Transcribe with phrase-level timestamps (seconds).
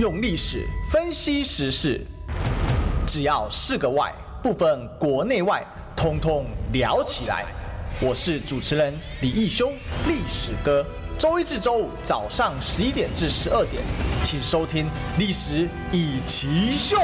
[0.00, 2.00] 用历史分析时事，
[3.06, 4.10] 只要是个“外”，
[4.42, 5.62] 不分国内外，
[5.94, 7.44] 通通聊起来。
[8.00, 9.74] 我是主持人李义兄，
[10.08, 10.82] 历史哥。
[11.18, 13.82] 周一至周五早上十一点至十二点，
[14.24, 14.86] 请收听
[15.18, 16.96] 《历史一起秀》。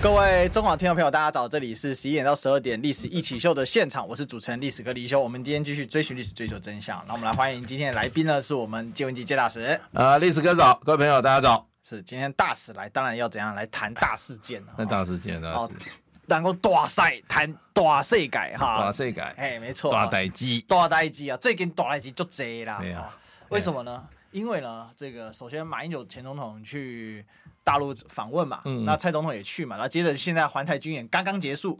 [0.00, 1.48] 各位中广听众朋友，大家早！
[1.48, 5.20] 这里是十一点到十二点《历史一起秀》的现场，我是主持人历史哥李修。
[5.20, 7.04] 我们今天继续追寻历史，追求真相。
[7.08, 9.64] 那我们来欢迎今天的来宾呢，是我们介文汲介大使。
[9.94, 11.67] 啊、呃，历史哥早，各位朋友大家早。
[11.88, 14.62] 是今天大使来，当然要怎样来谈大事件？
[14.76, 15.50] 那大事件呢？
[15.52, 15.70] 哦，
[16.26, 22.78] 然后大赛谈大世改哈，大世改，哎，没错，大代机，大代机啊，最近大代机就这啦。
[22.80, 23.16] 对啊，
[23.48, 24.06] 为什么呢？
[24.30, 27.24] 因为呢，这个首先马英九前总统去。
[27.64, 31.78] 大陆访问嘛，嗯、那蔡总统也去嘛，然后接着现在环台军演刚刚结束，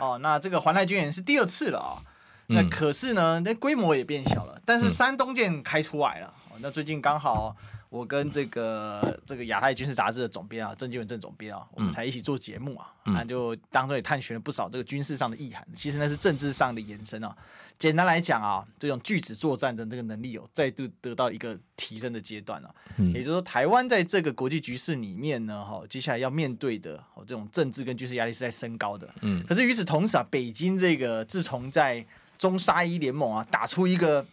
[0.00, 2.00] 哦，那这个环台军演是第二次了啊、
[2.46, 7.54] 那可是呢，那规模也变小了，但是山东舰开出来了，嗯、那最近刚好。
[7.96, 15.66] 我跟这个这个亚太军事杂志的总编啊，郑经文郑总编啊，我们才一起做节目啊，那、嗯、就当中也探寻了不少这个军事上的意涵。
[15.74, 17.34] 其实那是政治上的延伸啊。
[17.78, 22.74] 简单来讲啊，这种拒止作战的这个能力有再度得到一个提升的阶段了、啊。
[22.98, 29.08] 嗯、也就是说，台湾在这个国际局势里面呢，哈，接下来要面对的哦这种政治跟军事压力是在升高的。
[29.22, 29.42] 嗯。
[29.46, 32.04] 可是与此同时啊，北京这个自从在
[32.36, 34.26] 中沙伊联盟啊打出一个。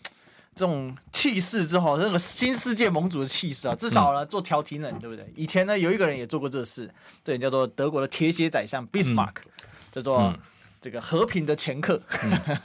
[0.56, 5.32] 这种气势之后，那个新世界盟主的气势啊，至少呢做调停人，对不对？
[5.36, 6.90] 以前呢有一个人也做过这事，
[7.24, 9.36] 这人叫做德国的铁血宰相 Bismarck，
[9.92, 10.34] 叫做
[10.80, 12.02] 这个和平的前客，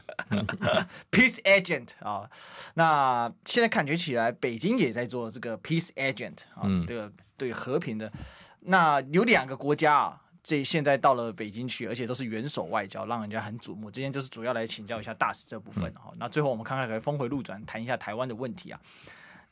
[1.11, 2.29] Peace Agent 啊。
[2.75, 8.13] 那现在感觉起来，北京也在做这个 Peace Agent 啊，这个对和平的。
[8.61, 10.21] 那有两个国家啊。
[10.49, 13.91] 这现在到了北京去，而且都是元首外交，让人家很瞩目。
[13.91, 16.05] 今天就是主要来请教一下大使这部分哈。
[16.13, 18.81] 嗯、那最后我们看看可以峰回路转，谈一下台湾的问题啊。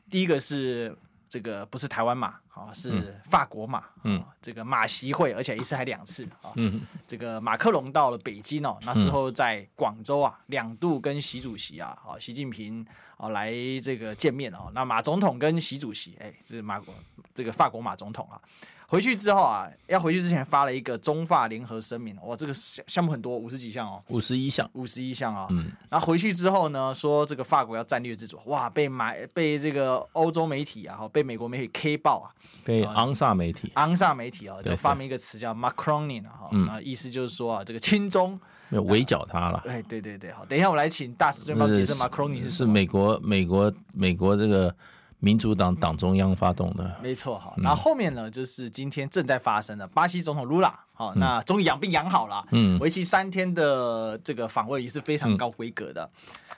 [0.09, 0.97] 第一个是
[1.29, 3.85] 这个不是台湾马啊，是法国马。
[4.05, 6.53] 嗯，这个马习会，而且一次还两次啊。
[6.55, 12.83] 嗯，这个马克龙到了北京哦，那之后在广州啊两度跟习主席啊，啊习近平
[13.19, 13.53] 啊来
[13.83, 14.71] 这个见面哦。
[14.73, 16.95] 那马总统跟习主席，哎，这是马国
[17.35, 18.41] 这个法国马总统啊。
[18.89, 25.47] 回去之后啊，要回去之前发了一个中法联合声明，哇，这个项项目很多，五十几项哦，五十一项，五十一项啊。
[25.51, 32.31] 嗯，然后回去之后呢，说这个法国要战略自主，哇，被买被这个欧洲媒体啊，被美国媒体 K 爆啊，
[32.65, 38.39] 被昂萨媒体，昂萨媒体啊，就发明一个词叫 Macroning 啊，啊，意思就是说啊，这个亲中，
[38.69, 39.65] 没有围剿他了。
[39.67, 42.51] 哎，对对对，好，等一下我来请大使专门解释 Macroning 是。
[42.51, 44.73] 是美国美国美国这个。
[45.19, 47.55] 民主党党中央发动的，没错哈。
[47.57, 56.09] 那后后面呢，就是今天正在发生的巴西总统卢拉，好，那终于养病养好了，嗯，为期三天的这个访问也是非常高规格的。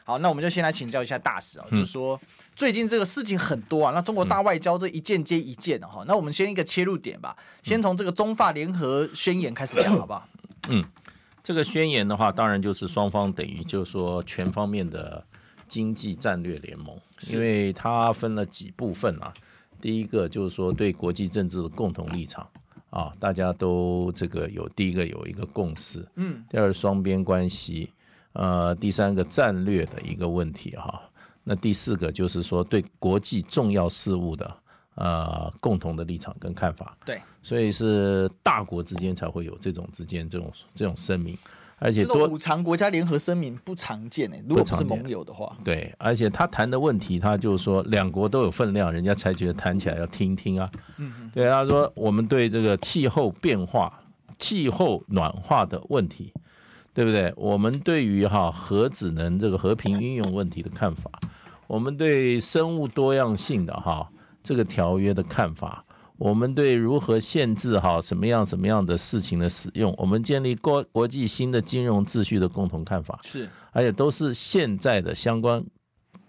[0.02, 2.20] 好，那我们就先来请教一下大使啊，就是说
[2.56, 10.26] 最近这个事情很多啊，那中国大外交这一件接一件的哈，那我们先一个切入点吧，先从这个中法联合宣言开始讲，好不好？
[10.68, 10.84] 嗯，
[11.42, 15.24] 这个宣言的话，当然就是双方等于就是说全方面的。
[15.68, 16.96] 经济战略联盟，
[17.30, 19.32] 因为它分了几部分啊。
[19.80, 22.44] 第一个就是说对国际政治的共同立场
[22.90, 26.42] 啊，大家都这个有第一个有一个共识，嗯。
[26.50, 27.92] 第二双边关系，
[28.32, 31.00] 呃，第三个战略的一个问题哈。
[31.44, 34.56] 那第四个就是说对国际重要事务的
[34.96, 36.96] 呃共同的立场跟看法。
[37.06, 41.38] 对，所以是大国之间才会有这种之间这种这种声明。
[41.78, 50.68] 而且多五常国家联合声明不常见诶，如果不是盟友的话，对，而且他谈的问题，他就是说两国都有分量，人家才觉得谈起来要听听啊。
[50.96, 54.02] 嗯嗯，对，他说我们对这个气候变化、
[54.38, 56.32] 气候暖化的问题，
[56.92, 57.32] 对不对？
[57.36, 61.10] 我们对于哈核子能这个和平运用问题的看法，
[61.68, 64.10] 我们对生物多样性的哈
[64.42, 65.84] 这个条约的看法。
[66.18, 75.64] 我们对如何限制好什么样什么样的事情的使用，我们建立国国际新的金融秩序的共同看法是，而且都是现在的相关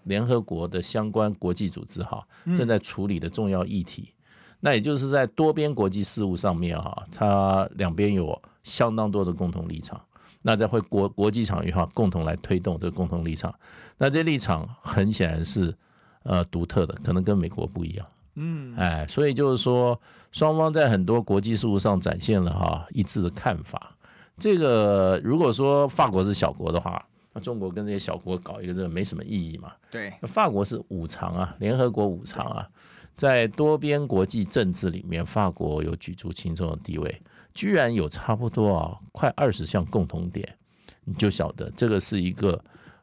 [0.04, 2.24] 联合国的相关国际组织哈
[2.56, 4.14] 正在处理的重要议题。
[4.60, 10.00] 那也就是在多边国际事务上面哈，它两边有相当多的共同立场。
[10.42, 13.52] 那在会国国际场域哈，共同来推动这个共同立场。
[13.98, 15.74] 那这立场很显然是
[16.22, 18.06] 呃独特的，可能跟美国不一样。
[18.34, 20.00] 嗯，哎，所以就是说，
[20.32, 23.96] 双方在很多国际事务上展现了哈一致的看法。
[24.38, 29.72] 这个如果说法国是小国的话，那中国跟这些小国搞一个这个没什么意义嘛。
[29.90, 32.68] 对，法国是五常啊，联合国五常啊，
[33.16, 37.20] 在多边国际政治里面，法国有举足轻重的地位，
[37.52, 40.56] 居然有差不多啊快二十项共同点，
[41.04, 42.58] 你就晓得这个是一个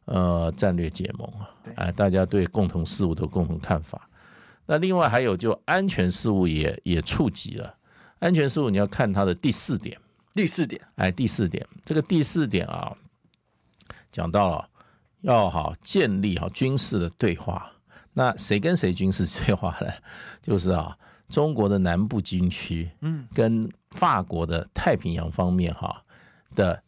[0.06, 4.07] 呃战略结盟啊，哎，大家对共同事务的共同看法。
[4.68, 7.74] 那另外还有就安全事务也也触及了。
[8.20, 10.00] 安全事务你要看它的第四点。
[10.36, 12.96] 第四点，哎，第四点，这个第四点啊，
[14.12, 14.70] 讲到了
[15.22, 17.72] 要好建立好军事的对话。
[18.14, 19.92] 那谁跟谁军事对话呢？
[20.44, 20.96] 就是啊，
[21.28, 26.04] 中国的南部军区，嗯，跟法国的太平洋方面哈
[26.54, 26.80] 的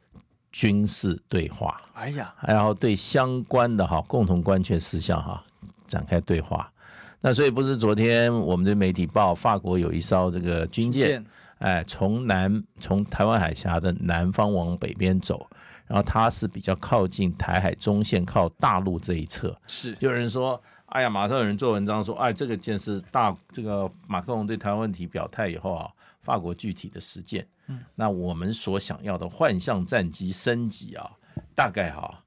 [0.52, 1.82] 军事对话。
[1.94, 5.44] 哎呀，然后对相关的哈共同关切事项哈
[5.88, 6.72] 展开对话。
[7.22, 11.24] 那所以不是昨天我们的媒体报，法国有一艘这个军舰。
[11.60, 15.46] 哎，从南从台湾海峡的南方往北边走，
[15.88, 19.54] 然后它是比较靠近台海中线，靠大陆这一侧。
[19.68, 25.90] 是，有人说，哎呀，马上有人做文章说，哎，这个件是大，这个马克龙对台湾问题表态以后啊，
[26.22, 31.12] 法国具体的实践，嗯，那我们所想要的幻象战机升级啊，
[31.54, 32.24] 大概哈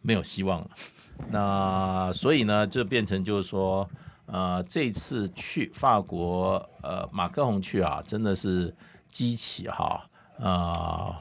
[0.00, 0.70] 没有希望了。
[1.32, 3.84] 那所以呢，就变成就是说。
[4.26, 8.74] 呃，这次去法国，呃，马克宏去啊，真的是
[9.12, 10.04] 激起哈，
[10.38, 11.14] 呃，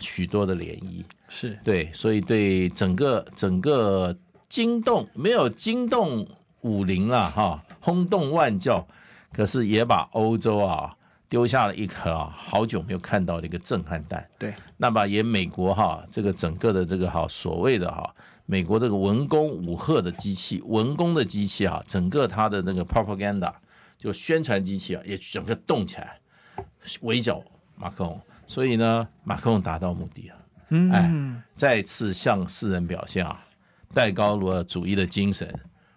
[0.00, 1.58] 许多的涟漪，是。
[1.62, 4.16] 对，所以对整个整个
[4.48, 6.26] 惊动，没有惊动
[6.62, 8.86] 武林了哈，轰动万教，
[9.32, 10.96] 可是也把欧洲啊
[11.28, 18.14] 丢下了一颗啊好久没有看到的一个震撼弹，对，那么也美国哈这个整个的这个哈所谓的哈。
[18.50, 23.52] 美国这个文攻武赫的机器，文攻的机器啊，整个它的那个 propaganda
[23.98, 26.18] 就宣传机器啊，也整个动起来，
[27.02, 27.44] 围剿
[27.76, 28.18] 马克龙。
[28.46, 30.36] 所以呢，马克龙达到目的了，
[30.70, 33.44] 嗯，哎，再次向世人表现啊，
[33.92, 35.46] 戴高乐主义的精神，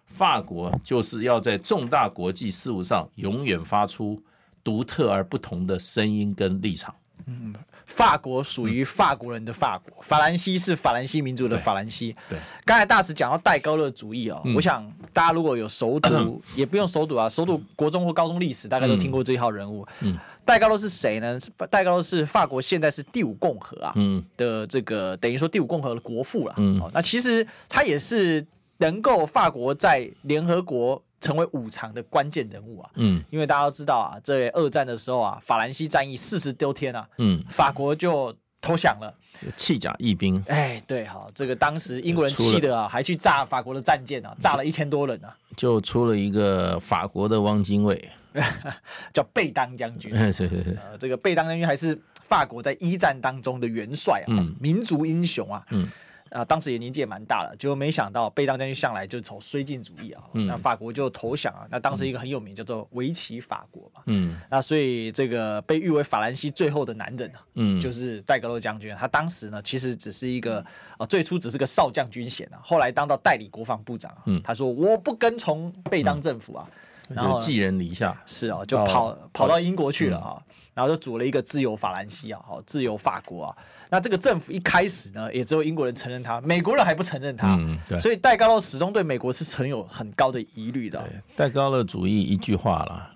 [0.06, 4.21] 法国就是要在重大国际事务上永远发出
[4.62, 6.94] 独特而不同的声音跟立场。
[7.27, 7.53] 嗯，
[7.85, 12.15] 法国属于法国人的法国，嗯、法兰西是法兰西民族的法兰西。
[12.29, 19.88] 对，刚才大使讲到戴高乐主义哦，嗯、我想大家如果有熟读，嗯、 也不用熟读啊，熟读国中或高中历史，大概都听过这一号人物。
[20.01, 21.39] 嗯，戴高乐是谁呢？
[21.69, 26.53] 戴高乐是法国现在是第五共和啊，嗯的这个等于说第五共和的国父了。
[26.57, 28.45] 嗯，那其实他也是
[28.77, 31.01] 能够法国在联合国。
[31.21, 39.13] 成为五常的关键人物啊，嗯，因为大家都知道啊，这二战的时候啊，法兰西战役四十多天啊，嗯，法国就投降了，
[39.56, 48.09] 弃甲义兵，哎，对，好，这个当时英国人气的啊，还去炸法国的战舰啊，炸了一千多人啊，就出了一个法国的汪精卫，
[49.13, 51.95] 叫贝当将军，是是是，这个贝当将军还是
[52.27, 55.88] 法国在一战当中的元帅啊，嗯、民族英雄啊，嗯。
[56.31, 61.68] 啊，当时也年纪也蛮大了，结果没想到贝当将军向来就走绥靖主义啊，嗯、那法国就投降啊。
[61.69, 68.95] 那当时一个很有名叫做维奇法国嘛，嗯，那所以这个被誉为法兰西最后的男人啊，嗯，就是戴高乐将军。
[68.95, 70.66] 他当时呢，其实只是一个
[70.98, 76.66] 啊，最初只是个少将军衔啊，后来当到代理国防部长啊，嗯，他说我不跟从贝当政府啊，
[77.10, 80.38] 嗯、然后寄人篱下，是啊，就跑、哦、跑到英国去了啊。
[80.38, 80.50] 嗯
[80.81, 83.57] 然后就组了一个自由法兰西啊，好，自由法国啊。
[83.89, 87.56] 那这个政府一开始呢，也只有英国人承认他，美国人还不承认他。
[87.56, 88.00] 嗯，对。
[88.00, 91.04] 所以戴高乐始终对美国是存有很高的疑虑的。
[91.36, 93.12] 戴高乐主义一句话啦，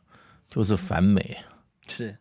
[0.47, 1.37] 就是反美。
[1.87, 2.15] 是，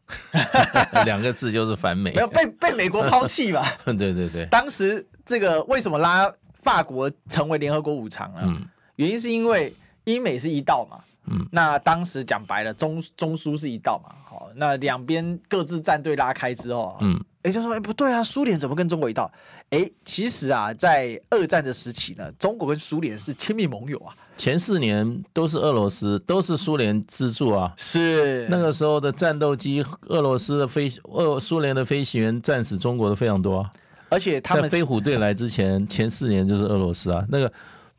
[1.04, 2.12] 两个字就是反美。
[2.12, 3.66] 没有被被美国抛弃吧？
[3.84, 4.46] 对对对。
[4.52, 6.30] 当时这个为什么拉
[6.62, 8.40] 法国成为联合国五常呢？
[8.44, 9.74] 嗯，原因是因为
[10.04, 10.98] 英美是一道嘛。
[11.26, 19.30] 嗯，那当时讲白了，中中苏是一道嘛，好，那两边各自战队拉开之后，嗯，哎、欸，就说哎、欸、不对啊，苏联怎么跟中国一道？
[19.70, 24.14] 哎、欸，其实啊，在二战的时期呢，中国跟苏联是亲密盟友啊。
[24.36, 27.72] 前四年都是俄罗斯，都是苏联资助啊。
[27.78, 33.70] 是那个时候的战斗机，俄罗斯的飞，俄苏联的飞行员战死中国的非常多啊。
[34.10, 37.50] 而且他们在飞虎队来之前，前四年就是俄罗斯啊，那个。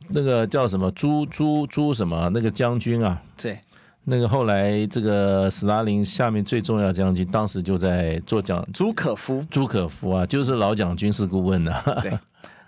[0.10, 3.22] 那个叫什么朱朱朱什么那个将军啊？
[3.38, 3.60] 对，
[4.04, 8.66] 那个后来这个斯大林下面最重要的将军，当时就在做讲。
[8.74, 12.00] 朱可夫，朱可夫啊，就是老讲军事顾问的、啊。
[12.02, 12.18] 对，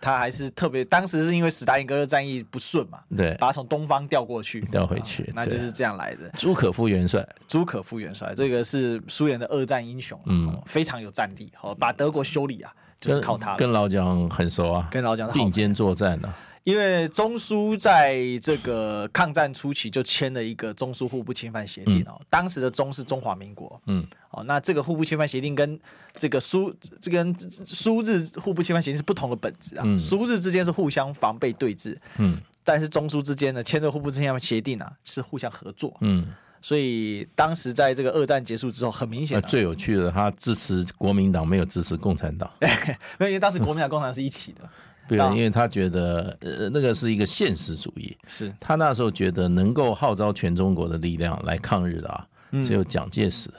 [0.02, 6.30] 他还是特别，当时是因为斯大林格勒战役不顺嘛，对，把他从东方调过去，调回去，那就是这样来的。
[6.38, 13.68] 朱可夫元帅，朱可夫元帅，这个是苏联的二战英雄，嗯，非常有战力，好，把德国修理啊，就是靠他跟。
[13.68, 16.36] 跟老蒋很熟啊，跟老蒋并肩作战呢、啊。
[16.68, 25.80] 因为中苏在这个抗战初期就签了一个中苏互不侵犯协定哦，嗯、当时的中是中华民国，嗯，哦，那这个互不侵犯协定跟
[26.18, 27.34] 这个苏这跟
[27.66, 36.28] 苏日互不侵犯协定是不同的本质啊，嗯、苏日之间是互相防备对峙，嗯，但是中苏之间呢签这互不侵犯协定啊是互相合作，嗯，
[36.62, 42.52] 所以当时在这个二战结束之后，很明显、啊，最有趣的他支持国民党，没有支持共产党，
[43.22, 44.70] 因为当时国民党共产党是一起的。
[45.08, 48.54] 对，因为他觉得呃那个是一个现实主义，是。
[48.60, 52.28] 他那时候觉得能够号召全中国的力量来抗日的啊，
[52.64, 53.50] 只有蒋介石，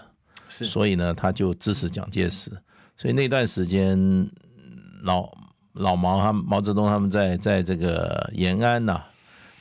[0.49, 2.51] 是，所以呢他就支持蒋介石，
[2.97, 3.99] 所以那段时间
[5.03, 5.31] 老
[5.73, 9.09] 老毛他毛泽东他们在在这个延安呐、啊，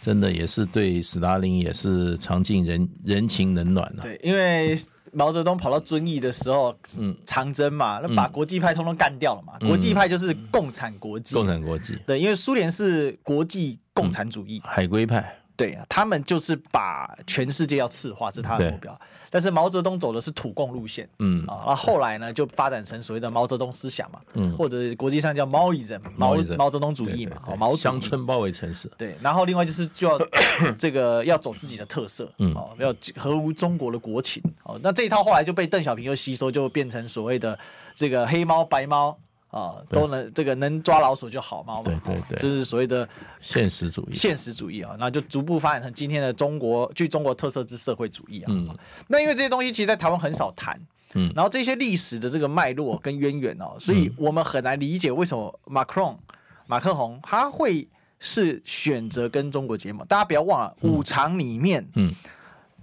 [0.01, 4.77] 真的也是对斯大林也是尝尽人人情冷暖了、啊，对，因为。
[5.13, 9.57] 毛泽东跑到遵义的时候，嗯，长征嘛，那把国际派通通干掉了嘛。
[9.59, 15.39] 国际派就是共产国际，共产国际，对，因为苏联是国际共产主义，海归派。
[15.57, 18.97] 对啊，他们就是把全世界要赤化，这是他的目标。
[19.29, 28.89] 但是毛泽东走的是土共路线，嗯啊，然后后来呢，就发展成所谓的毛泽东思想嘛，嗯，或者国际上叫毛伊人，毛毛泽东主义嘛，毛乡村包围城市。
[28.97, 30.17] 对，然后另外就是就要
[30.79, 34.41] 这个要走自己的特色，嗯，哦，要合乎中国的国情。
[34.63, 37.57] 哦，那这一套后来就被邓小平又吸收，就变成所谓的
[37.95, 39.17] 这个黑猫白猫。
[39.49, 43.07] 啊，都能这个能抓老鼠就好嘛，对对对，就是所谓的
[43.39, 48.47] 现实主义，现实主义啊，那就逐步发展成今天的中国具中国特色之社会主义啊。
[48.49, 48.75] 嗯，
[49.07, 50.77] 那因为这些东西其实，在台湾很少谈，
[51.13, 56.19] 嗯，然后这些历史的这个脉络跟渊源哦，所以我们很难理解为什么马克龙
[56.65, 57.87] 马克宏他会
[58.19, 60.05] 是选择跟中国结盟。
[60.07, 62.13] 大家不要忘了，五常里面，嗯，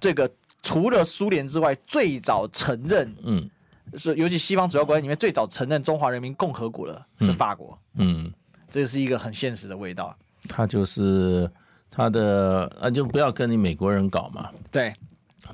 [0.00, 0.30] 这个
[0.62, 3.50] 除了苏联之外，最早承认，嗯。
[3.96, 7.78] 是，尤其西方主要国家里面最早承认中华人民共和国的是法国。
[7.96, 8.32] 嗯，嗯，
[8.70, 10.16] 这是一个很现实的味道。
[10.48, 11.48] 他就是
[11.90, 14.48] 他的啊，就不要跟你美国人搞嘛。
[14.72, 14.92] 对，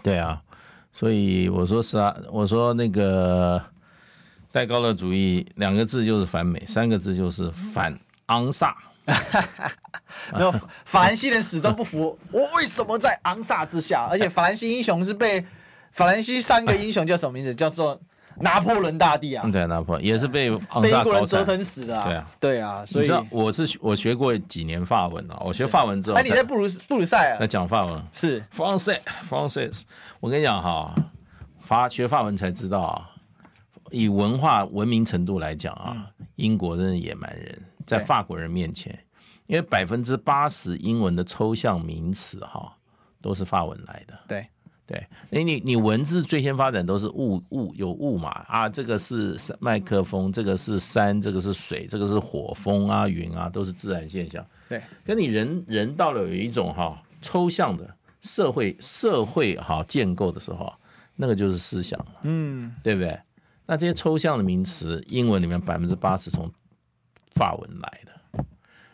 [0.03, 0.41] 对啊。
[0.93, 3.63] 所以我说是啊，我说那个
[4.51, 8.75] 戴高乐主义两个字就是反美，三个字就是反昂萨。
[10.33, 10.51] 没有，
[10.85, 14.07] 法兰西人始终不服，我为什么在昂萨之下？
[14.11, 15.45] 而且法兰西英雄是被
[15.93, 17.55] 法兰西三个英雄叫什么名字？
[17.55, 18.01] 叫做。
[18.41, 22.05] 拿破仑大帝啊，对，拿破仑也是被被英国人折腾死的啊。
[22.05, 23.11] 对啊，对啊，所以。
[23.31, 27.39] 我是我学过几年法文啊，我学法文之后，哎，你在布鲁布鲁塞尔。
[27.39, 28.03] 在讲法文。
[28.13, 28.43] 是。
[28.53, 29.83] Français Français，
[30.21, 30.95] 我跟你讲哈，
[31.61, 33.11] 法学法文才知道啊，
[33.91, 36.07] 以文化文明程度来讲啊，
[36.37, 38.99] 英国真的野蛮人，在法国人面前，
[39.47, 42.75] 因为百分之八十英文的抽象名词哈
[43.21, 44.47] 都是法文来的，对。
[44.91, 54.45] 对，你你你文字最先发展都是物物有物嘛啊，这个是麦克风，这个是山，这个是水，这个是火风啊云啊，都是自然现象。
[54.69, 57.89] 对，跟你人人到了有一种哈抽象的
[58.21, 60.73] 社会社会哈建构的时候，
[61.15, 63.17] 那个就是思想，嗯，对不对？
[63.67, 66.51] 那这些抽象的名词，英文里面百分之八十从
[67.37, 68.45] 法文来的，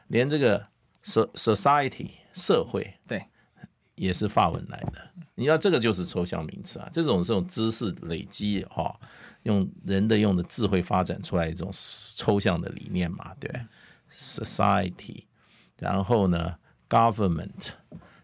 [0.09, 0.63] 连这个
[1.03, 3.25] society 社会对。
[3.97, 5.01] 也是法文来的，
[5.35, 8.95] 你知道这个就是抽象名词啊，这种这种知识累积哈，
[9.43, 11.71] 用人的用的智慧发展出来一种
[12.15, 13.51] 抽象的理念嘛，对
[14.17, 15.25] ，society，
[15.79, 16.55] 然后呢
[16.89, 17.69] ，government，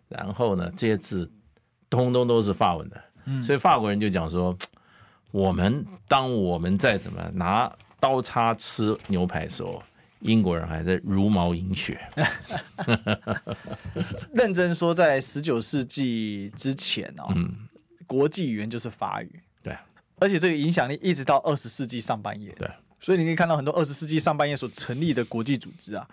[0.09, 1.31] 然后呢，这些字
[1.91, 4.57] 通通都是法文的，所以法国人就讲说，
[5.31, 9.83] 我们当我们再怎么拿刀叉吃牛排的时候。
[10.23, 12.01] 英国人还在茹毛饮血。
[14.33, 17.69] 认真说，在十九世纪之前哦，嗯，
[18.07, 19.77] 国际语言就是法语，对，
[20.17, 26.09] 而且这个影响力一直到二十世纪上半叶，对，所以你可以看到很多二十世纪上半叶所成立的国际组织啊。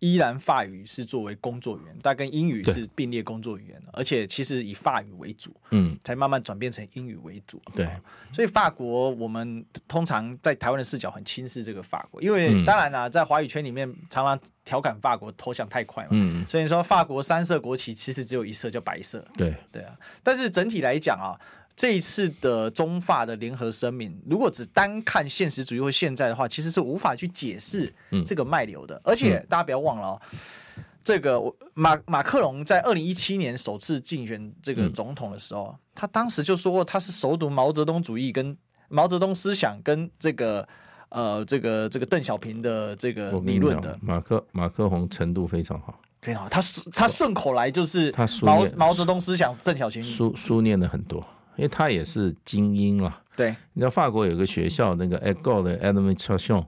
[0.00, 7.60] 依然法语是作为工作语言，但跟英语是并列工作语言的，而且其实以法语为主，嗯，才慢慢转变成英语为主。
[7.74, 7.88] 对，
[8.32, 19.26] 所以法国我们通常在台湾的视角很轻视这个法国，因为当然啦，在华语圈里面常常调侃法国投降太快嘛，嗯，所以说法国三色国旗其实只有一色叫白色。
[19.36, 21.34] 对，对啊，但是整体来讲啊。
[21.78, 27.94] 这一次的中法的联合声明，如果只单看现实主义或现在的话，其实是无法去解释
[28.26, 28.96] 这个脉流的。
[28.96, 31.40] 嗯、而且大家不要忘了哦，嗯、这个
[31.74, 38.56] 马马克龙在二零一七年首次竞选这个总统的时候，嗯、他当时就说过他是熟读毛泽东主义跟
[38.88, 40.66] 毛泽东思想跟这个
[41.10, 43.96] 呃这个这个邓小平的这个理论的。
[44.02, 46.48] 马克马克宏程度非常好，非常好。
[46.48, 46.60] 他
[46.92, 51.24] 他顺口来就是毛毛泽东思想，邓小平书书念的很多。
[51.58, 56.64] 因为他也是精英了，对，你知道法国有个学校，那个 École d'Administration，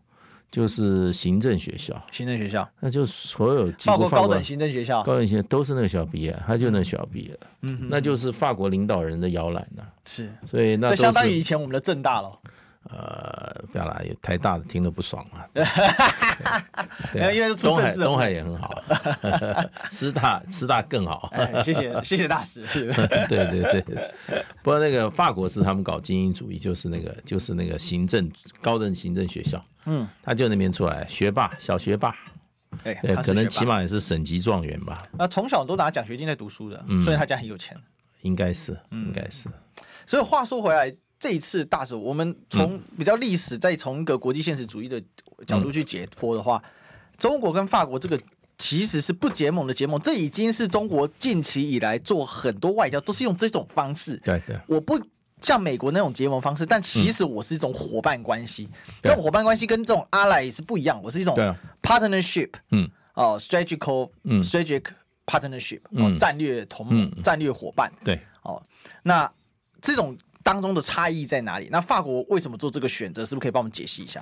[0.51, 12.37] 就是行政学校，行政学校，那就所有法国高等行政学校，高等行政都是那个学校毕业，他就那学校毕业，嗯，那就是法国领导人的摇篮呐，是，所以那相当于以前我们的政大了。
[12.89, 15.45] 呃，不要啦，有台大的听得不爽啊。
[17.13, 18.83] 没有，因为东海东海也很好，
[19.93, 21.31] 师大师大更好。
[21.63, 22.65] 谢谢谢谢大师。
[23.29, 24.15] 对对对，
[24.63, 28.31] 不过那个法国是他们搞精英主义，就是那个就是那个行政
[28.63, 29.63] 高等行政学校。
[29.85, 32.15] 嗯，他就那边出来学霸小学霸。
[32.83, 34.97] 对，对，可能起码也是省级状元吧。
[35.19, 37.77] 那从小都拿奖学金在读书的，所以他家很有钱。
[38.23, 39.49] 应该是，应该是。
[40.07, 45.01] 所以话说回来，这一次大使，我们从比较历史，再从一个国际现实主义的
[45.47, 46.61] 角度去解剖的话，
[47.19, 48.19] 中国跟法国这个
[48.59, 54.17] 其实是不结盟的结盟，这已经是中国近期以来做很多外交都是用这种方式。
[54.25, 54.99] 对对，我不。
[55.43, 58.69] 像美国那种结盟方式，但其实我是一种伙伴关系。
[58.71, 61.35] 嗯、这种伙伴关系跟这种 ally 是不一样，我是一种
[61.81, 64.83] partnership，嗯，哦，strategical，嗯，strategic
[65.25, 67.91] partnership，哦，战略同盟、战略伙伴。
[68.05, 68.63] 对，哦，
[69.03, 69.33] 那
[69.81, 70.15] 这种
[70.53, 71.69] 当中的差异在哪里？
[71.71, 73.25] 那法国为什么做这个选择？
[73.25, 74.21] 是不是可以帮我们解析一下？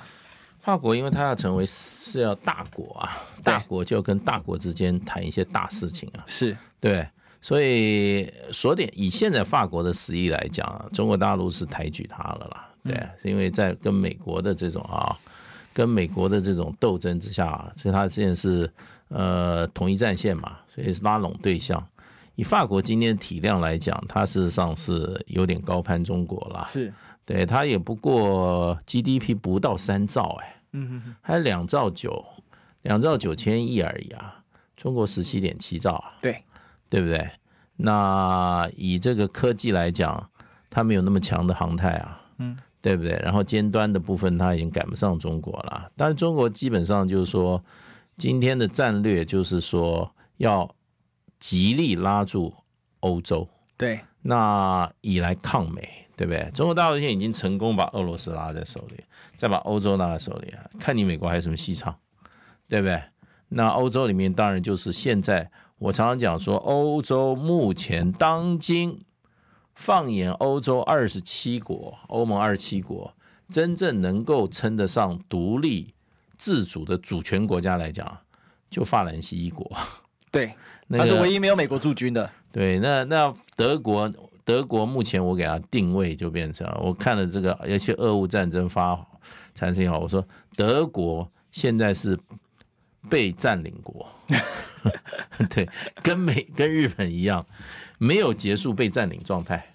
[0.61, 7.06] 法国因为它要成为是要大国啊，大国就要跟大国之间谈一些大事情啊，是对。
[7.40, 15.16] 所以说点以现在法国的实力来讲，啊中国大陆是抬举他了啦，对，是因为在跟美国的这种啊，
[15.73, 18.70] 跟美国的这种斗争之下，所以它现在是
[19.08, 21.82] 呃统一战线嘛，所以是拉拢对象。
[22.38, 32.25] 以法国今天的体量来讲，它事实上是有点高攀中国了，是对，它也不过 GDP 不到三兆哎，嗯哼哼，还两兆九，
[32.83, 34.45] 两兆九千亿而已啊，
[34.76, 36.45] 中国十七点七兆啊，对。
[36.90, 37.28] 对不对？
[37.76, 40.30] 那以这个科技来讲，
[40.71, 43.21] 它没有那么强的航太啊，嗯，对不对？
[43.23, 45.90] 然后尖端的部分，它已经赶不上中国了。
[45.97, 47.62] 但是中国基本上就是说，
[48.16, 50.75] 今天的战略就是说要
[51.38, 52.54] 极力拉住
[53.00, 56.50] 欧洲，对，那以来抗美，对不对？
[56.54, 59.04] 中国大陆现在已经成功把俄罗斯拉在手里，
[59.37, 61.99] 再把欧洲拉在手里，看你美国还有什么戏唱，
[62.68, 63.02] 对不对？
[63.50, 65.50] 那欧洲里面当然就是现在。
[65.80, 69.00] 我常常讲说，欧洲目前当今，
[69.76, 73.14] 放眼欧洲二十七国，欧盟二十七国，
[73.49, 75.95] 真正能够称得上独立
[76.37, 78.18] 自主的主权国家来讲，
[78.68, 79.71] 就法兰西一国。
[80.38, 80.54] 对，
[80.87, 82.30] 那是唯一没有美国驻军的。
[82.52, 84.11] 对，那那德国，
[84.45, 88.99] 德国目前我给他定位就变成，我看了这个，而且俄乌战争发
[89.54, 90.25] 产生以后，我说
[90.57, 92.18] 德国现在是
[93.11, 94.09] 被占领国。
[95.51, 95.68] 对，
[96.03, 97.44] 跟美跟日本一样，
[97.98, 99.66] 没有结束被占领状态，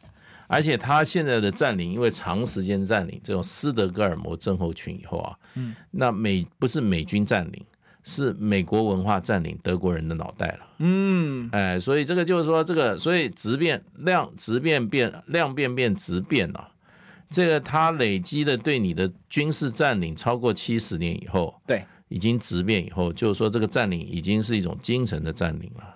[0.47, 7.65] 而且他现在的占领，因为长时间占领这种斯德哥尔摩症候群以后啊，嗯，那美不是美军占领，
[8.03, 16.69] 是美国文化占领德国人的脑袋了，嗯，哎，所以这个就是说，这个所以质变量质变变量变变质变啊，
[17.29, 21.83] 这个它累积的对你的军事占领超过七十年以后，对。
[22.09, 25.95] 已经质变以后，就是说这个占领已经是一种精神的占领了，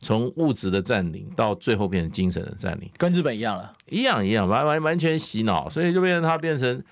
[0.00, 6.82] 从物质的占领到最后变成精神的占领，跟日本一样了，一样一样，完完完全洗脑，所以就变成它变成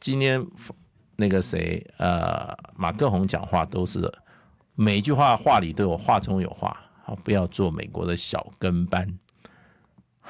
[0.00, 0.44] 今天
[1.16, 4.12] 那个谁呃马克宏讲话都是
[4.74, 9.06] 每一句话话里都有话中有话，好，不要做美国的小跟班。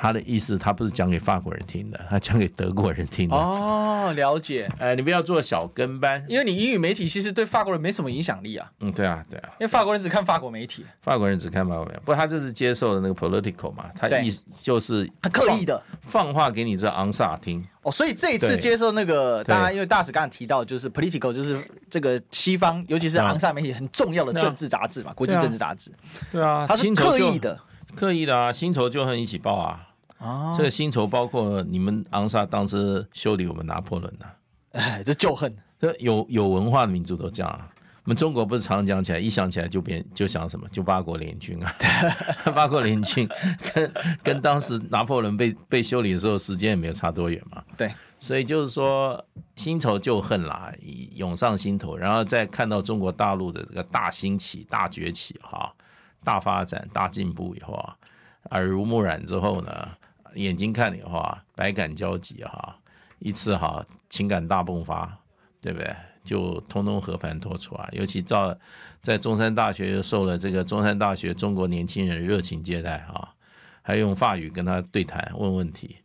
[0.03, 3.37] 他的意思，他不是讲给法国人听的，他讲给德国人听的。
[3.37, 4.69] 哦，了解。
[4.81, 8.69] 哎，你不要做小跟班，因为你英语媒体其实对法国人没什么影响力啊。
[8.81, 9.51] 嗯，对啊，对啊。
[9.61, 10.85] 因为法国人只看法国媒体。
[11.03, 17.65] 法国人只看法国媒体，不过他这是接受的那个 political 嘛，他意思就是他刻意的放话给你这昂萨听。
[17.83, 21.57] 哦，所以这一次接受那个，大家因为大使刚才提到，就是 political，就是
[21.89, 25.93] 这个西方，尤其是昂萨媒体很重要的政治杂志嘛，国际政治杂志。
[26.33, 27.57] 对啊，他是刻意的。
[27.95, 29.89] 刻意的啊，新仇旧恨一起报啊！
[30.23, 34.27] 啊，这个薪酬包括你们昂萨当时修理我们拿破仑呐，
[34.73, 37.69] 哎，这旧恨，这有有文化的民族都这样啊。
[38.05, 41.75] 我们中国不是常讲起来，一想起来就变就想什么，就八国联军啊，
[42.55, 43.29] 八国联军
[43.75, 47.63] 跟跟当时拿破仑被被修理的时候时间也没有差多远嘛。
[47.77, 49.25] 对，所以就是说
[49.57, 50.73] 新仇旧恨啦，
[51.15, 55.73] 涌上心头，然后再看到中国大陆的这个大兴起、大崛起哈。
[56.25, 57.97] 大发展、大进步以后啊，
[58.51, 59.89] 耳濡目染之后呢，
[60.35, 62.77] 眼睛看你的话，百感交集哈，
[63.19, 65.19] 一次哈情感大迸发，
[65.61, 65.95] 对不对？
[66.25, 67.89] 就通通和盘托出啊。
[67.93, 68.57] 尤其到
[69.01, 73.29] 在中山大学又受了这个中山大学中国年轻人热情接待啊，
[73.83, 75.97] 还用法语跟他对谈问问题，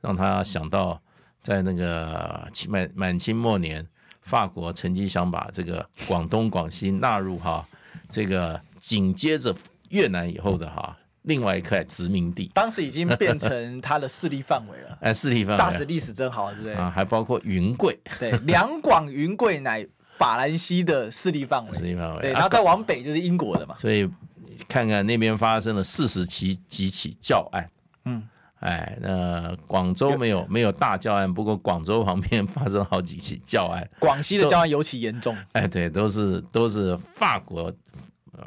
[0.00, 1.00] 让他想到
[1.42, 3.86] 在那个满满清末年，
[4.22, 7.68] 法国曾经想把这个广东、广西纳入哈
[8.10, 8.60] 这个。
[8.78, 9.54] 紧接着
[9.90, 10.96] 越南以后的哈，
[11.28, 14.98] 另外一块殖民地，当时已经变成他的势力范围了。
[15.00, 16.74] 哎，势力范围，大使历史真好，对不对？
[16.74, 19.86] 啊，还包括云贵，对，两广云贵乃
[20.16, 22.22] 法兰西的势力范围，势力范围。
[22.22, 23.76] 对，然后再往北就是英国的嘛。
[23.78, 24.10] 所以
[24.66, 27.70] 看看那边发生了四十起几起教案，
[28.06, 28.26] 嗯，
[28.60, 33.88] 哎，那广州没有没有大教案，不过广州旁边发生好几起教案。
[34.00, 35.36] 广西的教案尤其严重。
[35.52, 37.72] 哎，对，都是都是法国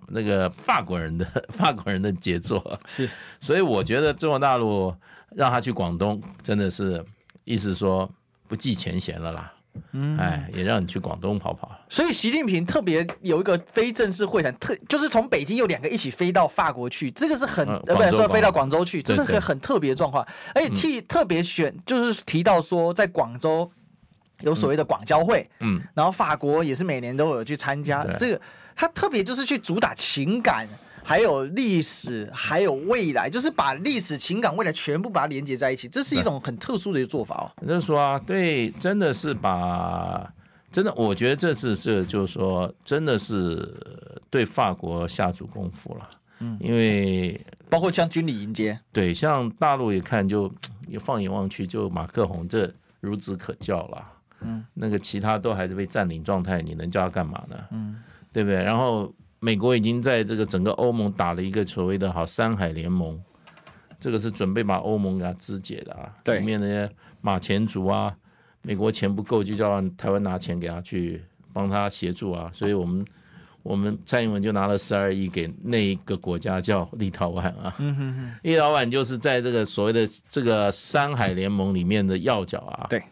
[0.07, 2.61] 那个法国人的 法国人的杰作。
[2.85, 4.93] 是，所以我觉得中国大陆
[5.35, 7.03] 让他去广东，真的是
[7.43, 8.09] 意思说
[8.47, 9.53] 不计前嫌了啦。
[9.93, 11.71] 嗯，哎，也让你去广东跑跑。
[11.87, 20.27] 所以习近平特别有一个非正式会谈，特就是从北京有两个一起飞到法国去，这个是很呃，不是说飞到广州去，这是个很特别的状况。
[20.53, 23.71] 而且替特别选就是提到说，在广州
[24.41, 28.03] 有所谓的广交会，嗯，然后法国也是每年都有去参加。
[28.19, 28.41] 这个
[28.75, 30.67] 他特别就是去主打情感。
[31.03, 37.67] 还有历史，还有未来，就是把历史、情感、未来全部把它连接在一起，这是一种很特殊的一个做法哦。
[37.67, 40.31] 就是说啊，对，真的是把
[40.71, 43.75] 真的，我觉得这次是就是说，真的是
[44.29, 46.09] 对法国下足功夫了。
[46.39, 50.53] 嗯，因为包括像军礼迎接，对，像大陆一看就
[50.87, 54.07] 也放眼望去，就马克宏这孺子可教了。
[54.41, 57.57] 嗯，那个其他都还是被占领状态，你能叫他干嘛呢？
[57.71, 58.63] 嗯，对不对？
[58.63, 59.13] 然后。
[59.43, 63.19] 美国已经在这个整个欧盟打了一个所谓的“好山海联盟”，
[63.99, 66.13] 这个是准备把欧盟给它肢解的啊。
[66.23, 66.87] 对，里面那些
[67.21, 68.15] 马前卒啊，
[68.61, 72.51] 美国钱不够，就叫台湾拿钱给他去帮他协助啊。
[72.53, 73.03] 所以我们
[73.63, 77.73] 我们蔡英文就拿了十二亿给那一个国家叫立陶宛啊。
[77.79, 82.85] 嗯哼哼，立陶宛就是在这个所谓的这个山海联盟里面的要角啊。
[82.87, 83.03] 对，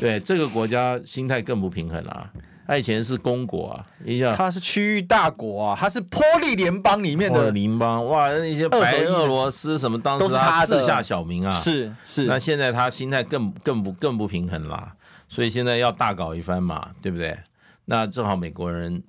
[0.00, 2.32] 对，这个国家心态更不平衡了啊。
[2.66, 4.34] 他以前是公国啊，一下。
[4.34, 14.94] 他是区域大国啊，他是波利联邦里面的邻邦哇，那些白俄罗斯什么当时他治下小民啊，是是，那现在他心态更更不更不平衡啦，
[15.28, 17.38] 所以现在要大搞一番嘛，对不对？
[17.84, 19.02] 那正好美国人，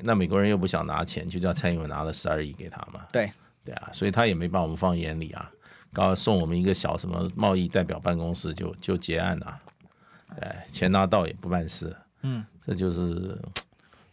[0.00, 3.30] 那美国人又不想拿钱，就叫蔡英文拿了十二亿给他嘛，对。
[3.64, 5.48] 对啊，所以他也没把我们放眼里啊，
[5.92, 9.56] 刚送我们一个小什么贸易代表办公室就就结案了，
[10.40, 11.94] 哎，钱拿到也不办事。
[12.22, 13.38] 嗯，这就是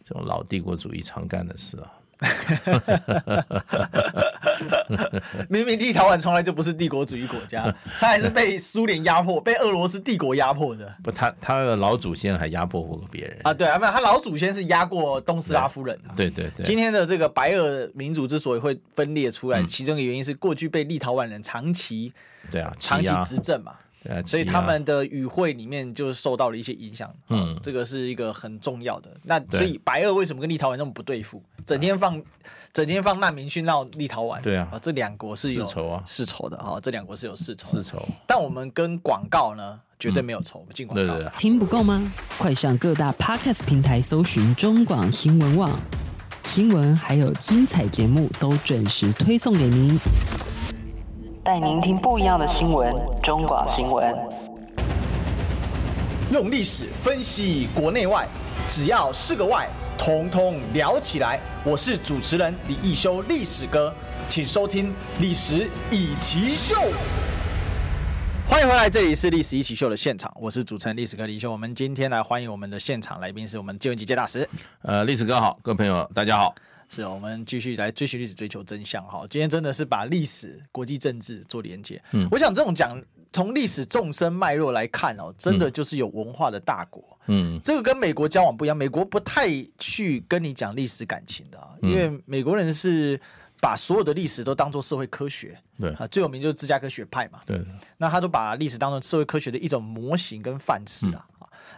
[0.04, 1.90] 这种老帝国主义常干的事啊。
[5.48, 10.94] 明明立陶宛从来就不是帝国主义国家，他还是被苏联压迫，被俄罗斯帝国压迫的。
[11.02, 13.54] 不，他他的老祖先还压迫过别人啊？
[13.54, 16.12] 对啊，没有，他老祖先是压过东斯拉夫人啊。
[16.14, 16.62] 对对对。
[16.62, 22.12] 今天的这个白俄民族之所以会分裂出来，其中一个原因是过去被立陶宛人长期
[22.50, 23.72] 对啊长期执政嘛。
[24.26, 29.10] 所以他们的语汇里面就受到了一些影响，嗯，这个是一个很重要的。
[29.24, 31.42] 那所以白俄为什么跟立陶宛那么不对付？
[31.66, 32.20] 整天放，
[32.72, 37.70] 整天放难民去闹立陶宛，对啊，这两国是有世仇啊，世仇的啊，这两国是有世仇。
[37.70, 38.02] 世仇。
[38.26, 40.60] 但我们跟广告呢，绝对没有仇。
[40.60, 41.14] 我们进广告。
[41.14, 41.32] 对对对。
[41.36, 42.10] 听不够吗？
[42.38, 45.78] 快上各大 Podcast 平台搜寻中广新闻网，
[46.44, 49.98] 新闻还有精彩节目都准时推送给您。
[51.42, 54.14] 带您听不一样的新闻，中广新闻。
[56.30, 58.28] 用历史分析国内外，
[58.68, 61.40] 只要是个“外”，统统聊起来。
[61.64, 63.92] 我是主持人李一修，历史哥，
[64.28, 66.74] 请收听《历史易起 SHOW》。
[68.46, 71.50] 欢迎回来，这里是《历史一起 SHOW》的现场，我是主持人历史哥李易修。
[71.50, 74.46] 我们今天来欢迎我们的现场来宾是我们介文汲介大使。
[74.82, 76.54] 呃，历史哥好，各位朋友大家好。
[76.92, 79.02] 是，我们继续来追寻历史，追求真相。
[79.06, 82.02] 哈，今天真的是把历史、国际政治做连接。
[82.10, 83.00] 嗯，我想这种讲
[83.32, 87.16] 从历史纵深脉络来看哦，真的就是有文化的大国。
[87.28, 89.48] 嗯，这个跟美国交往不一样，美国不太
[89.78, 93.20] 去跟你讲历史感情的啊，因为美国人是
[93.60, 95.56] 把所有的历史都当做社会科学。
[95.78, 97.40] 对啊，最有名就是芝加哥学派嘛。
[97.46, 97.64] 对，
[97.98, 101.24] 那他都把历史当成社会科学的一种模型跟范式啊。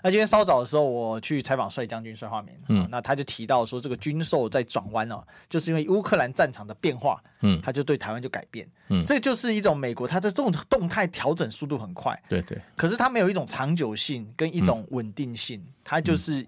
[0.03, 16.45] 那今天稍早的时候，我去采访帅将军帅化民，嗯，那他就提到说，这个军售在转弯哦，就是因为乌克兰战场的变化，嗯，他就对台湾就改变，嗯，这就是一种美国，它的这种动态调整速度很快，对对，可是它没有一种长久性跟一种稳定性，它就是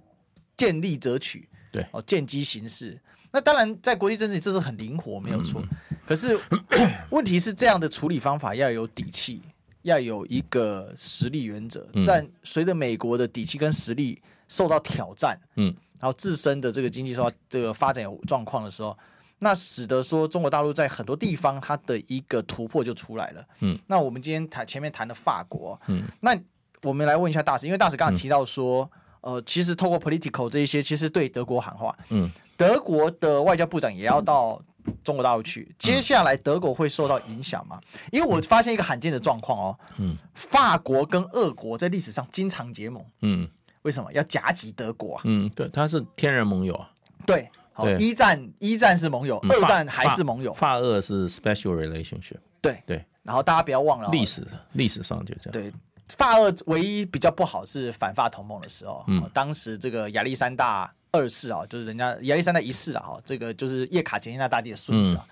[0.56, 3.00] 见利则取，对，哦，见机行事。
[3.30, 5.62] 那当然，在国际政治里这是很灵活，没有错，
[6.04, 6.38] 可是
[7.10, 9.42] 问题是这样的处理方法要有底气。
[9.84, 18.96] 要有一个实力原则，但随着美国的底气跟实力受到挑战，嗯，然后自身的这个经济受到这个发展有状况的时候，
[19.38, 26.34] 那使得说中国大陆在很多地方它的一个突破就出来了，嗯，那我们今天谈前面谈的法国，嗯，那
[26.82, 34.62] 我们来问一下大使，因为大使刚刚提到说，呃，其实透过 political 这一些，其实对德国喊话，嗯，德国的外交部长也要到。
[35.02, 37.80] 中国大陆去，接下来德国会受到影响吗？
[38.10, 43.48] 因为我发现一个罕见的状况哦，嗯，法国跟俄国在历史上经常结盟，嗯，
[43.82, 45.22] 为什么要夹击德国啊？
[45.24, 46.90] 嗯，对，他是天然盟友啊，
[47.26, 50.52] 对，好，一战一战是盟友，二战还是盟友。
[50.54, 52.38] 法俄是 special relationship。
[52.60, 55.52] 对对，然后大家不要忘了，历史历史上就这样。
[55.52, 55.72] 对，
[56.16, 65.24] 法俄唯一比较不好是反法同盟的时候，嗯，当时这个亚历山大二世啊，就是人家亚历山大一世啊，哈，这个就是叶卡捷琳娜大帝的孙子啊，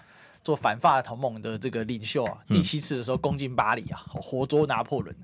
[0.45, 5.15] 做反法同盟的这个领袖啊，第七次的时候攻进巴黎啊，活捉拿破仑。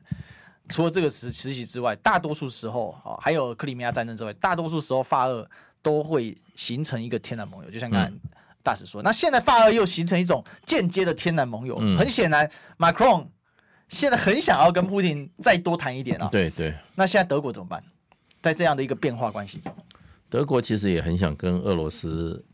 [0.68, 5.48] 除了这个时时期之外，大多数时候啊，还有克里米亚战争之外，大多数时候法俄
[5.80, 8.12] 都会形成一个天然盟友，就像刚才
[8.64, 11.76] 大使说，那现在法俄又形成一种间接的天然盟友。
[11.96, 13.28] 很显然，Macron
[13.88, 16.28] 现在很想要跟普丁再多谈一点啊。
[16.32, 16.74] 对对。
[16.96, 17.80] 那现在德国怎么办？
[18.40, 19.74] 在这样的一个变化关系中，
[20.30, 22.44] 德国其实也很想跟俄罗斯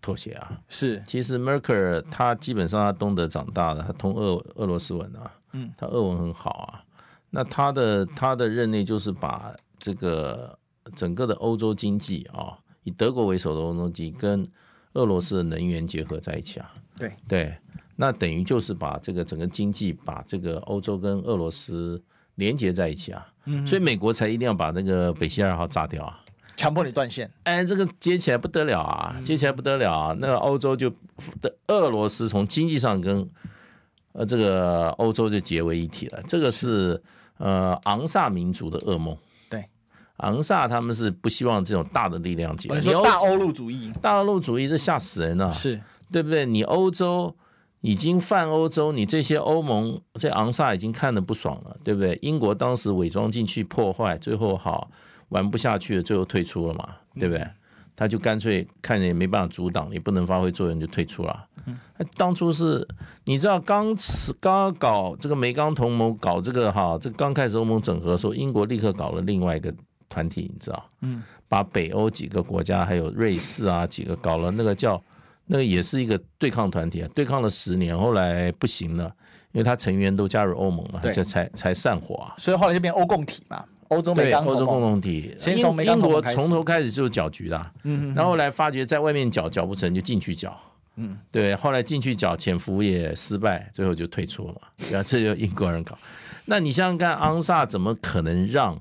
[0.00, 0.60] 妥协啊。
[0.68, 1.02] 是。
[1.06, 6.82] 其实 Merkel 他基本上他东德长大的，他通俄俄罗斯文啊，嗯，他俄文很好啊。
[7.30, 10.58] 那他的他的任内就是把这个
[10.94, 14.48] 整个的欧洲经济啊，以德国为首的欧洲经济跟
[14.94, 16.72] 俄罗斯的能源结合在一起啊。
[16.96, 17.56] 对对，
[17.96, 22.02] 那等于就是把这个整个经济把这个欧洲跟俄罗斯
[22.36, 23.26] 连接在一起啊。
[23.44, 23.66] 嗯。
[23.66, 26.20] 所以美国才一定要把那个北溪二号炸掉啊，
[26.56, 27.30] 强迫你断线。
[27.44, 30.16] 哎，这个接起来不得了啊，接起来不得了啊。
[30.18, 30.90] 那个欧洲就
[31.40, 33.28] 的俄罗斯从经济上跟
[34.12, 37.02] 呃这个欧洲就结为一体了，这个是。
[37.38, 39.14] 呃，昂萨民族的噩梦。
[39.50, 39.62] 对，
[40.20, 42.78] 昂萨他们是不希望这种大的力量进来。
[42.78, 45.78] 你说大欧陆主义，大欧陆主义是吓死人了，是
[46.10, 46.46] 对不对？
[46.46, 47.36] 你欧洲
[47.82, 52.18] 已经泛欧洲，你这些欧盟这昂萨已经看得不爽了，对不对？
[52.22, 54.90] 英国当时伪装进去破坏，最后好
[55.28, 57.42] 玩不下去了，最后退出了嘛，对不对？
[57.42, 57.50] 嗯
[57.98, 61.46] 他就干脆看着也没办法阻挡，也不能发挥作用，就退出了。
[61.64, 61.78] 嗯，
[62.14, 62.86] 当初是，
[63.24, 63.96] 你知道刚
[64.38, 69.74] 刚搞这个美钢同盟，搞这个哈，这刚开始欧盟整合的时候，英国立刻搞了另外一个
[70.10, 70.86] 团体，你知道？
[71.00, 75.02] 嗯，把北欧几个国家还有瑞士啊几个搞了那个叫
[75.46, 79.04] 那个也是一个对抗团体啊，对抗了十年，后来不行了，
[79.52, 82.34] 因为他成员都加入欧盟了，这才才散伙啊。
[82.36, 83.64] 所以后来就变欧共体嘛。
[83.88, 90.58] 欧洲美钢欧洲共同体，英英国从头开始就是搅局的，嗯，然后后来发觉在外面搅搅不成，就进去搅，
[90.96, 95.96] 嗯，对，后来进去搅潜伏也失败，最后就退出了嘛，对啊，这就英国人搞。
[96.46, 98.78] 那你想想看，昂萨怎么可能让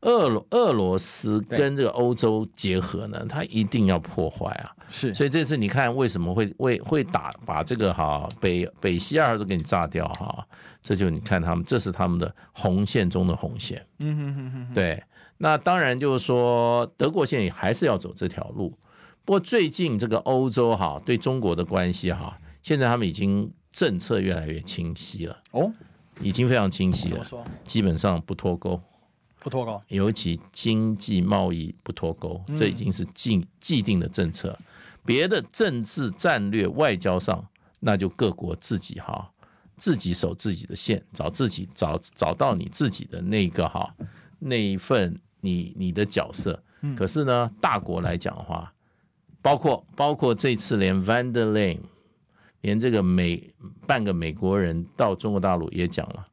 [0.00, 3.24] 俄罗俄罗斯跟这个欧洲结合呢？
[3.28, 10.44] 他一定要破坏啊，是，所以这次你看为什么会会会打把这个哈北北西二都给你炸掉哈？
[10.82, 13.86] 这就你看他们，这是他们的红线中的红线。
[14.00, 14.74] 嗯哼哼哼。
[14.74, 15.02] 对，
[15.38, 18.76] 那当然就是说，德国现在也还是要走这条路。
[19.24, 25.38] 不过最近这个欧洲哈对中国的关系哈，现在他们已经政策越来越清晰了。
[25.52, 25.72] 哦，
[26.20, 27.24] 已经非常清晰了。
[27.64, 28.80] 基本上不脱钩，
[29.38, 29.80] 不脱钩。
[29.86, 34.58] 尤其经济贸易不脱钩，这已经是既既定的政策。
[35.04, 37.44] 别的政治战略外交上，
[37.80, 39.31] 那就各国自己哈。
[39.82, 43.92] 自己守自己的线，找自己找找到你自己的那个哈
[44.38, 46.62] 那一份你你的角色。
[46.96, 48.72] 可是呢，大国来讲的话，
[49.40, 51.80] 包括包括这次连 Van der Leyen，
[52.60, 53.52] 连这个美
[53.84, 56.24] 半个美国人到中国大陆也讲了，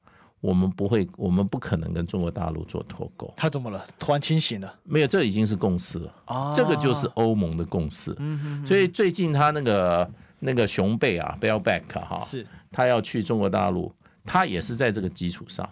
[0.42, 3.34] 我们不会，我们不可能跟中国大陆做脱钩。
[3.36, 3.84] 他怎么了？
[3.98, 4.72] 突然清醒了？
[4.84, 6.14] 没有，这已经是共识了。
[6.26, 8.16] 啊，这个就是欧盟的共识。
[8.20, 10.08] 嗯，所以最近他那个
[10.40, 12.46] 那个熊贝啊，Baerbock 哈是。
[12.72, 13.92] 他要去中国大陆，
[14.26, 15.68] 他也是在这个基础上。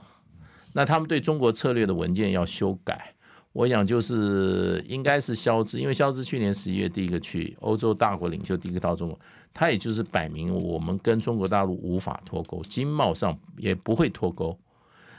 [0.73, 3.13] 那他们对中国策略的文件要修改，
[3.53, 9.19] 我想就是应该是肖兹，因为肖兹去年十一月第一个去欧洲大国领袖第一个到中国，
[9.53, 14.57] 他也就是摆明我们跟中国大陆无法脱钩，经贸上也不会脱钩。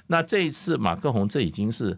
[0.08, 1.96] 那这一次马克宏这已经是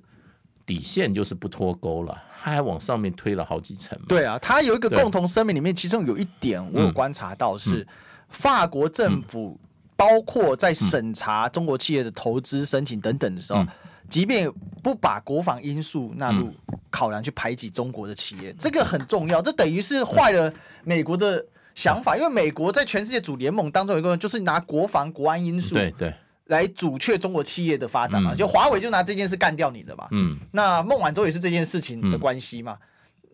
[0.71, 3.99] 底线，就是不脱钩了，他还往上面推了好几层。
[4.07, 7.87] 对啊，他有一个共同声明里面，其中有一点我有观察到是
[8.29, 9.59] 法国政府。
[10.01, 13.63] 包括在审查中国企业的投资申请等等的时候，
[14.09, 14.51] 即便
[14.83, 16.51] 不把国防因素纳入
[16.89, 19.43] 考量去排挤中国的企业，这个很重要。
[19.43, 20.51] 这等于是坏了
[20.85, 26.15] 美国的想法，因为美国在全世界主联盟当中有一个，就是拿国防国安因素对对
[26.51, 28.35] 来阻却中国企业的发展嘛。
[28.35, 30.07] 就华为就拿这件事干掉你的嘛。
[30.11, 32.77] 嗯，那孟晚舟也是这件事情的关系嘛。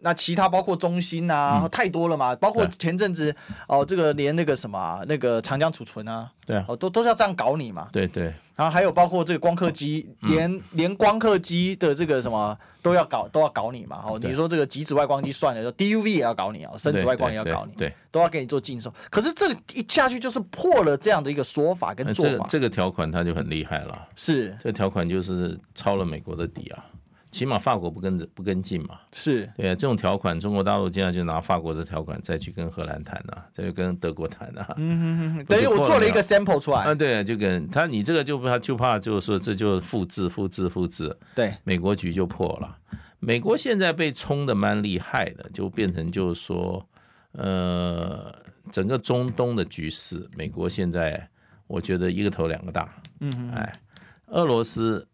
[0.00, 3.34] 那其他包括中兴啊，嗯、太多了嘛，包括前阵子
[3.66, 8.32] 哦，这个连那个什么、啊、那个长江储存啊，对啊，哦都都是要这样搞你嘛，对对。
[8.54, 14.02] 然后还有包括这个光刻机，连、嗯、连光刻机的这个什么都要搞，都要搞你嘛。
[14.06, 18.90] 哦，你说这个极紫外光机算了，说 DUV 也要搞你啊，深紫外光也要搞你，对，对，对，对，都要给你做禁售。
[19.10, 22.30] 可是这个一下去就是破了这样的一个说法跟做法。
[22.30, 26.82] 这个这个条款它就很厉害了，是这条款就是抄了美国的底啊。
[27.36, 28.98] 起码法国不跟着不跟进嘛。
[29.12, 34.74] 是对啊，这种条款，中国大陆现在就拿法国的条款再去跟荷兰谈啊，再去跟德国谈啊。
[34.78, 36.84] 嗯哼哼， 等于我做了一个 sample 出来。
[36.84, 42.78] 啊，对啊，就跟他你这个就怕就怕就是说这就复制复制复制，对，美国局就破了。
[43.18, 46.86] 美国现在被冲的蛮厉害的，就变成就是说，
[47.32, 48.34] 呃，
[48.70, 51.28] 整个中东的局势，美国现在
[51.66, 52.88] 我觉得一个头两个大。
[53.20, 53.72] 嗯嗯，哎，
[54.26, 55.06] 俄罗斯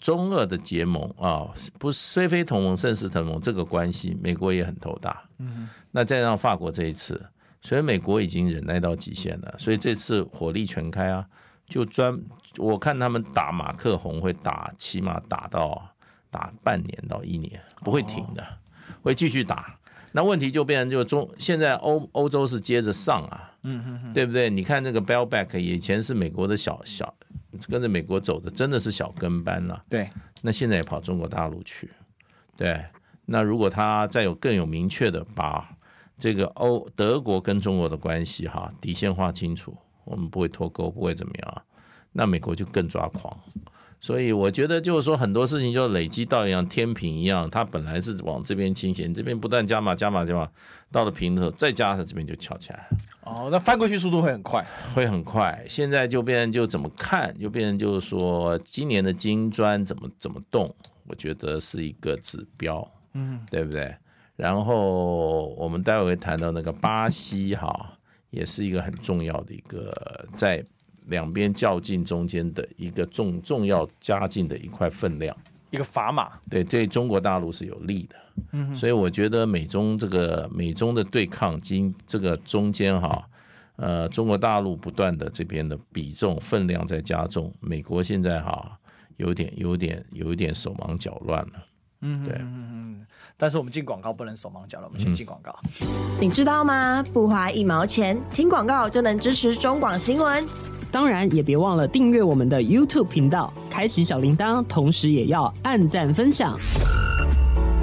[0.00, 1.48] 中俄的结盟啊，
[1.78, 5.22] 不是虽非同盟胜似同盟，这个关系美国也很头大。
[5.38, 7.20] 嗯，那再让法国这一次，
[7.62, 11.26] 所以美国已经忍耐到极限了，所以这次火力全开啊，
[11.66, 12.18] 就专
[12.58, 15.90] 我看他们打马克宏会打，起码打到。
[16.28, 18.44] 打半年到一年不会停的，
[19.00, 19.78] 会继续打。
[20.12, 24.50] 那问题就变成就中现在欧欧洲是接着上啊，嗯嗯嗯，对不对？
[24.50, 27.14] 你看那个 Bellback 以前是美国的小小
[27.68, 29.84] 跟着美国走的，真的是小跟班了。
[29.88, 30.08] 对，
[30.42, 31.90] 那现在也跑中国大陆去，
[32.56, 32.84] 对。
[33.24, 35.68] 那如果他再有更有明确的把
[36.16, 41.62] 这个欧德国跟中国的关系哈底线划清楚，我们不会脱钩，不会怎么样，
[42.12, 43.36] 那美国就更抓狂。
[44.06, 50.48] 所以我觉得就是说很多事情就累积到一样天平一样，它本来是往这边倾斜，这边不断加码加码加码，
[50.92, 52.88] 到了平的时候再加，它这边就翘起来。
[53.22, 54.64] 哦，那翻过去速度会很快，
[54.94, 55.60] 会很快。
[55.68, 60.72] 现在就变成就怎么看，就变成就是说今年的金砖怎么怎么动，
[61.08, 63.92] 我觉得是一个指标，嗯，对不对？
[64.36, 67.98] 然后我们待会会谈到那个巴西哈，
[68.30, 70.64] 也是一个很重要的一个在。
[71.06, 75.36] 两边较劲中间的一个重重要加进的一块分量，
[75.70, 78.16] 一个砝码，对，对中国大陆是有利的。
[78.52, 83.26] 嗯，所以我觉得美中这个美中的对抗，今这个中间哈，
[83.76, 88.78] 呃，中国大陆不断的这边的比重分量在加重，美国现在哈
[89.16, 91.66] 有点有点有一点手忙脚乱了。
[92.06, 95.52] 嗯，对，嗯嗯，但是我们进广告不能手忙脚乱，我们先进广告。
[96.20, 97.04] 你知道吗？
[97.12, 100.46] 不花一毛钱，听广告就能支持中广新闻。
[100.92, 106.56] 当然，也别忘了订阅我们的 YouTube 频道，开启小铃铛，同时也要按赞分享，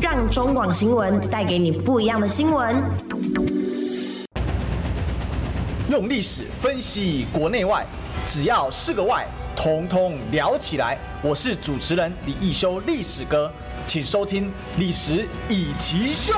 [0.02, 2.82] 让中广新闻带给你不一样的新闻。
[5.90, 7.86] 用历史分析国内外，
[8.26, 10.98] 只要是个“外”，统统聊起来。
[11.22, 13.52] 我是主持人李一修，历史哥，
[13.86, 14.46] 请收听
[14.78, 16.34] 《历史以奇秀》。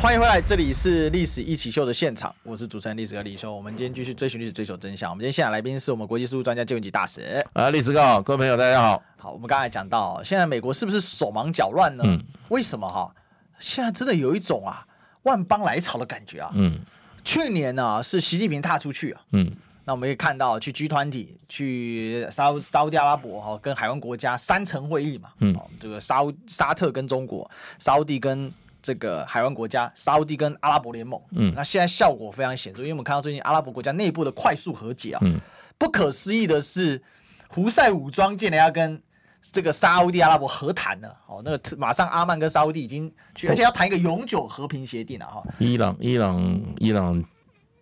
[0.00, 3.54] 欢迎回来，这里是历史一起秀的现场，我是主持人历史哥李修。
[3.54, 5.10] 我们今天继续追寻历史，追求真相。
[5.10, 9.02] 我们今天现场来宾是我们国际事务专家介文汲大使啊，历史哥，各位朋友大家好。
[9.18, 12.04] 好，我们刚才讲到，现在美国是不是手忙脚乱呢？
[12.06, 13.12] 嗯，为什么哈？
[13.58, 14.86] 现在真的有一种啊
[15.24, 16.50] 万邦来朝的感觉啊。
[16.54, 16.78] 嗯，
[17.24, 19.20] 去年呢是习近平踏出去啊。
[19.32, 19.50] 嗯，
[19.84, 25.30] 那我们可以看到去 G 团体去沙沙乌地阿拉伯哈跟海湾国家三层会议嘛。
[25.38, 28.52] 嗯，这个沙沙特跟中国，沙乌地跟。
[28.84, 35.38] 这个海湾国家沙乌地跟阿拉伯联盟，嗯，那现在效果非常显著，因为我们看到最近阿拉伯国家内部的快速和解啊，嗯，
[35.78, 37.00] 不可思议的是，
[37.46, 39.00] 胡塞武装竟然要跟
[39.40, 45.44] 这个沙乌地阿拉伯和谈了，哦，那个马上阿曼跟沙乌地已经去，而且要谈一个永久和平协定了哈。
[45.60, 47.24] 伊朗，伊朗，伊朗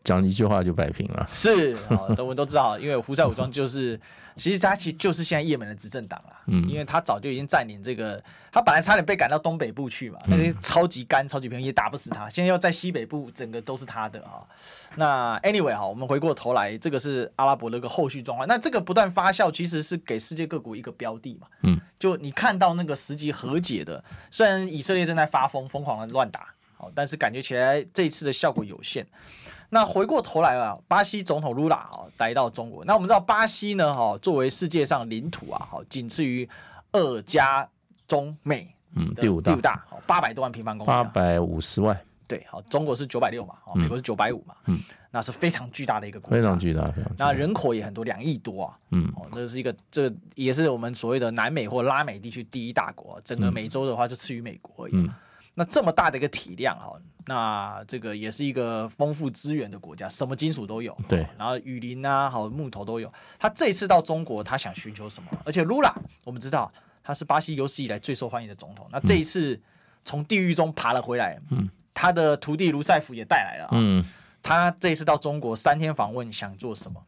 [0.04, 4.00] 讲一句话就摆平了，是，哦，我们都知道，因为胡塞武装就是。
[4.36, 14.40] 其实他其实就是现在也门的执政党啦，嗯，因为他早就已经占领这个，他本来差点被赶到东北部去嘛，那个超级干、超级平也打不死他，现在要在西北部，整个都是他的啊。
[14.96, 18.48] 那 anyway 哈，我们回过头来，这个是阿拉伯的一个后续状况。
[18.48, 26.46] 那这个不断发酵，其实是给世界各国一个标的嘛，嗯，就你看到那个实际和解的，虽然以色列正在发疯，疯狂的乱打，
[26.78, 29.06] 哦，但是感觉起来这一次的效果有限。
[29.72, 32.84] 那回过头来啊，巴西总统卢拉啊，来到中国。
[32.84, 36.48] 那我们知道巴西呢，哈，作为世界上领土啊，好，仅次于
[36.90, 37.66] 二加
[38.08, 44.80] 中美，嗯，第五大，第五大，八百多万平方公里，八百五十万，对，好，中国是九百六嘛，美国是九百五嘛，嗯，
[45.12, 46.92] 那是非常巨大的一个国家，非常巨大。
[47.16, 54.96] 那人口也很多，两亿多啊，嗯，哦，这是一个，这也是我们所谓的南美或拉美地区第一大国，整个美洲的话就次于美国而已。
[54.96, 55.08] 嗯
[55.60, 60.96] 那这么大的一个体量哈，那这个也是一个丰富资源的国家，什么金属都有。
[61.06, 63.12] 对，然后雨林啊，好木头都有。
[63.38, 65.28] 他这次到中国，他想寻求什么？
[65.44, 65.94] 而且卢拉，
[66.24, 68.88] 我们知道他是巴西有史以来最受欢迎的总统。
[68.90, 69.60] 那这一次
[70.02, 74.02] 从地狱中爬了回来，嗯，他的徒弟卢塞夫也带来了，嗯，
[74.42, 77.02] 他这一次到中国三天访问，想做什么？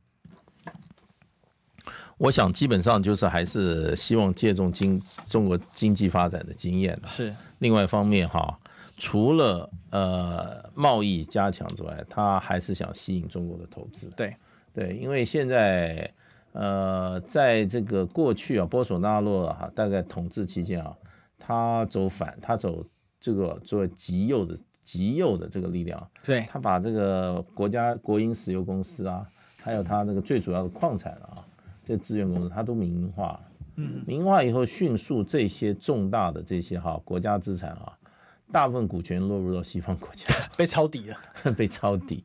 [2.18, 7.00] 我想基本上就是还是希望借重经中国经济发展的经验。
[7.06, 7.34] 是。
[7.62, 8.58] 另外一方面哈，
[8.96, 14.10] 除了呃贸易加强之外，他还是想吸引中国的投资。
[14.16, 14.34] 对
[14.74, 16.12] 对，因为现在
[16.52, 20.92] 呃在这个过去啊，波索纳洛哈大概统治期间啊，
[21.38, 22.84] 他走反，他走
[23.20, 29.24] 这个作为极右的极右的这个力量，对，他把这个国家国营石油公司啊，
[29.56, 31.46] 还有他那个最主要的矿产啊，
[31.86, 33.40] 这资源公司，他都民营化。
[33.82, 37.92] 嗯，民营化以后，迅速这些重大的这些哈国家资产啊，
[38.52, 41.16] 大部分股权落入到西方国家， 被抄底了，
[41.56, 42.24] 被抄底。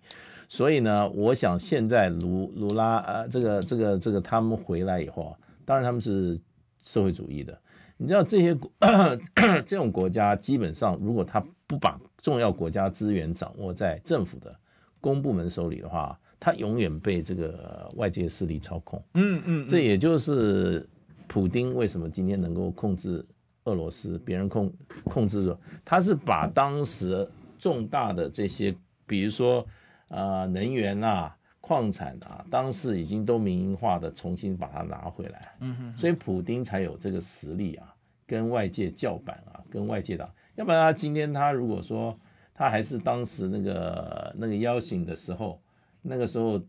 [0.50, 6.40] 所以呢，我想现在卢卢拉呃，这个这个这个他们回来以后啊，当然他们是
[6.84, 7.58] 社会主义的。
[7.98, 8.72] 你知道这些国
[9.66, 14.56] 这种国家，基本上如果他不把重要国家资源掌握在政府的
[15.02, 19.04] 公部门手里的话，他永远被这个外界势力操控。
[19.16, 20.88] 嗯嗯，这也就是。
[21.28, 23.26] 普丁为什么今天能够控制
[23.66, 24.18] 俄罗斯？
[24.20, 24.72] 别人控
[25.04, 28.74] 控制着，他是把当时重大的这些，
[29.06, 29.60] 比如说
[30.08, 35.52] 啊、呃、能源啊、矿产啊，当时已经都民营化的，重新把它拿回来。
[35.60, 35.98] 嗯哼。
[35.98, 37.94] 所以普丁才有这个实力啊，
[38.26, 40.30] 跟外界叫板啊，跟外界打。
[40.56, 42.18] 要不然他今天他如果说
[42.56, 45.60] 他还是当时那个那个邀请的时候，
[46.02, 46.60] 那个时候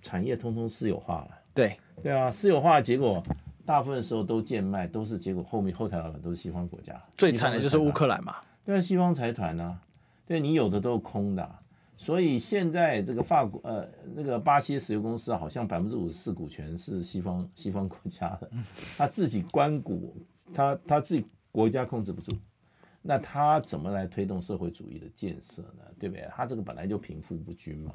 [0.00, 1.30] 产业通通私有化了。
[1.52, 3.22] 对对啊，私有化结果。
[3.64, 8.36] 大部分时候都贱卖，都是结果后面后台老板都是西方国家，最惨的就是乌克兰嘛。
[8.64, 9.82] 对啊，西方财团呢、啊，
[10.26, 11.60] 对你有的都是空的、啊，
[11.96, 18.50] 所以现在这个法国呃那个巴西石油公司好像百分之五十四股权是西方西方国家的，
[18.98, 20.16] 他自己关股，
[20.54, 22.36] 他他自己国家控制不住，
[23.00, 25.84] 那他怎么来推动社会主义的建设呢？
[25.98, 26.28] 对不对？
[26.34, 27.94] 他这个本来就贫富不均嘛。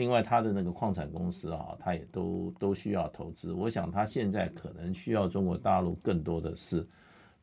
[0.00, 3.52] 另外，他的那个矿产公司啊，他也都都需要投资。
[3.52, 6.86] 我想他现在可能需要中国大陆更多的是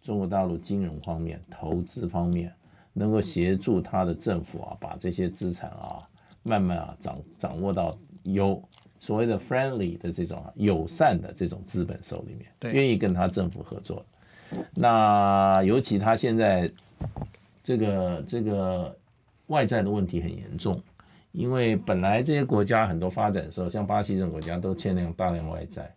[0.02, 2.52] 中国大陆金融方面、投资方面，
[2.94, 6.02] 能够协助他的政府啊，把这些资产啊，
[6.42, 8.60] 慢慢啊掌掌握到有
[9.00, 14.04] 所谓的 friendly 的这种友善的这种资本手里面，对，愿意跟他政府合作。
[14.74, 16.68] 那尤其他现在
[17.64, 18.98] 这个这个
[19.46, 20.82] 外债的问题很严重。
[21.38, 25.94] 因为本来这些国家很多发展的时候，像巴西这种国家都欠那种大量外债，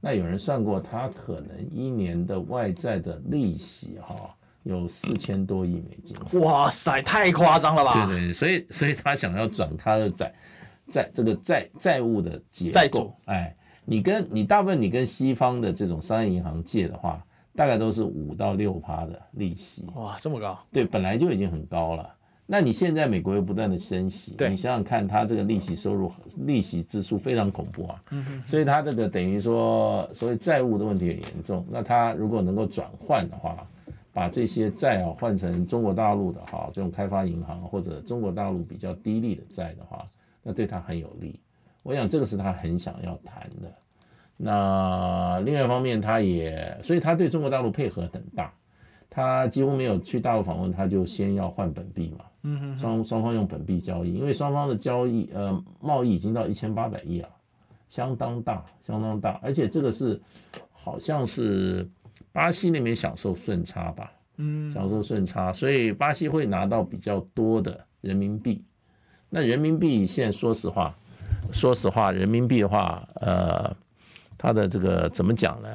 [0.00, 4.32] 那有人算过，他可能一年的外债的利息哈
[4.62, 6.16] 有四千多亿美金。
[6.40, 8.06] 哇塞，太夸张了吧？
[8.06, 10.32] 对对，所以所以他想要转他的债
[10.88, 17.20] 债这个债债务的结构，债主，哎，你跟你大部分你跟西方的这种商业银行借的话，
[17.56, 19.84] 大概都是五到六趴的利息。
[19.96, 20.56] 哇，这么高？
[20.70, 22.14] 对，本来就已经很高了。
[22.46, 28.02] 那你现在美国又不断的升息，你想想看，它这个利息收入、利息支出非常恐怖啊。
[28.46, 31.66] 所以它这个等于说，所谓债务的问题很严重。
[31.70, 33.66] 那它如果能够转换的话，
[34.12, 40.06] 把这些债啊换成中国大陆的哈这种开发银行或者中国大陆比较低利的债的话，
[40.42, 41.40] 那对他很有利。
[41.82, 43.72] 我想这个是他很想要谈的。
[44.36, 48.52] 那另外一方面，他也所以他对中国大陆配合很大。
[49.14, 52.24] 他几乎没有去大陆访问，他就先要换本币嘛。
[52.42, 57.28] 嗯哼，双双方用本币交易，因为双方的交易呃贸易已经到一千八百亿了，
[57.88, 60.20] 相当大，相当大，而且这个是
[60.72, 61.88] 好像是
[62.32, 68.64] 巴西那边享受顺差吧，嗯，享受顺差，所以巴西会拿到比较多的人民币。
[69.30, 70.92] 那人民币现在说实话，
[71.52, 73.74] 说实话，人民币的话，呃，
[74.36, 75.68] 它的这个怎么讲呢？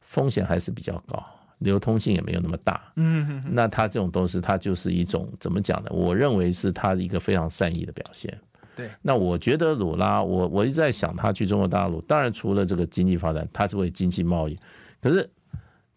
[0.00, 1.24] 风险还是比较高。
[1.62, 5.90] 流通性也没有那么大，嗯哼哼，那他这种东西，他就是一种怎么讲呢？
[5.90, 8.36] 我认为是他一个非常善意的表现。
[8.74, 14.58] 对，那我觉得鲁拉，我我一直在想，他去中国大陆，当然除了这个经济发展，他是为经济贸易，
[15.00, 15.28] 可是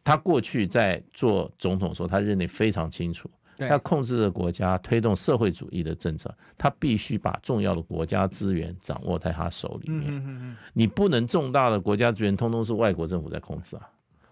[0.03, 10.57] 他过去在做总统的时候，他认为非常清楚，他控制着国家，推动社会主义的政策，他必须把重要的国家资源掌握在他手里面。
[10.74, 13.89] 你不能重大的国家资源通通是外国政府在控制啊。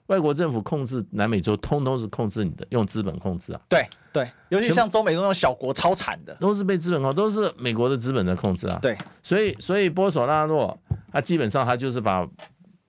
[0.07, 3.61] 外国政府控制南美洲，通通是控制你的，用资本控制啊。
[3.69, 8.77] 对对，尤其像中美洲那种小国，超惨的，都是被资本控，都是美国的资本在控制啊。
[8.81, 10.77] 对，所以所以波索纳诺
[11.11, 12.27] 他基本上他就是把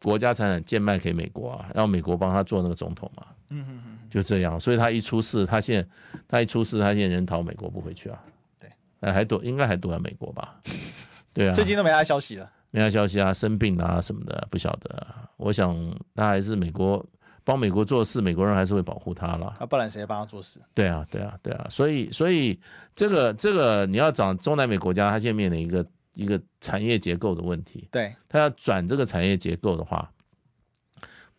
[0.03, 3.25] 国家财产贱卖给美国啊，让美国帮他做那个总统嘛。
[3.51, 4.59] 嗯哼哼，就这样。
[4.59, 5.89] 所以他一出事，他现在
[6.29, 8.19] 他一出事，他现在人逃美国不回去啊。
[8.59, 8.69] 对，
[9.01, 10.61] 哎，还躲，应该还躲在美国吧？
[11.33, 12.51] 对啊，最近都没他消息了。
[12.75, 15.07] 没啥消息啊，生病啊什么的，不晓得。
[15.37, 15.77] 我想
[16.13, 17.07] 他还是美国
[17.45, 19.47] 帮美国做事，美国人还是会保护他了。
[19.61, 20.59] 啊，不然谁帮他做事？
[20.75, 21.69] 对啊，对啊，对啊。
[21.71, 22.59] 所以，所以
[22.97, 27.87] 这个这个你要找中南美国家，他现在面临一个一个产业结构的问题。
[27.93, 30.11] 对，他要转这个产业结构的话，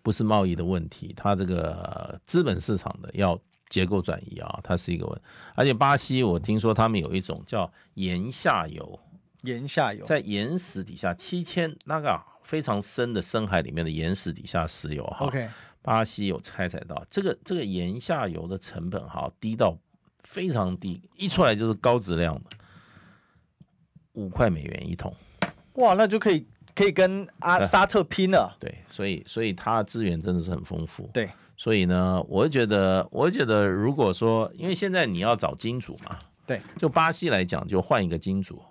[0.01, 5.21] 不是贸易的问题，他这个资本市场的要结构转移啊，它是一个问题。
[5.53, 8.97] 而且巴西，我听说他们有一种叫盐下游。
[9.45, 15.47] 盐下游，在岩石底下七千那个非常深的深海里面的岩石底下石油哈，OK，
[15.81, 19.77] 巴西有开采到这个这个岩下游的成本哈低到
[20.23, 22.41] 非常低，一出来就是高质量的，
[24.13, 25.15] 五块美元一桶，
[25.73, 28.55] 哇，那就可以可以跟阿沙特拼了。
[28.59, 31.09] 对，所以所以它的资源真的是很丰富。
[31.13, 38.61] 对，所以呢，我觉得我觉得如果说，因为现在你要找金主嘛，对，就巴西来讲，就换一个金主，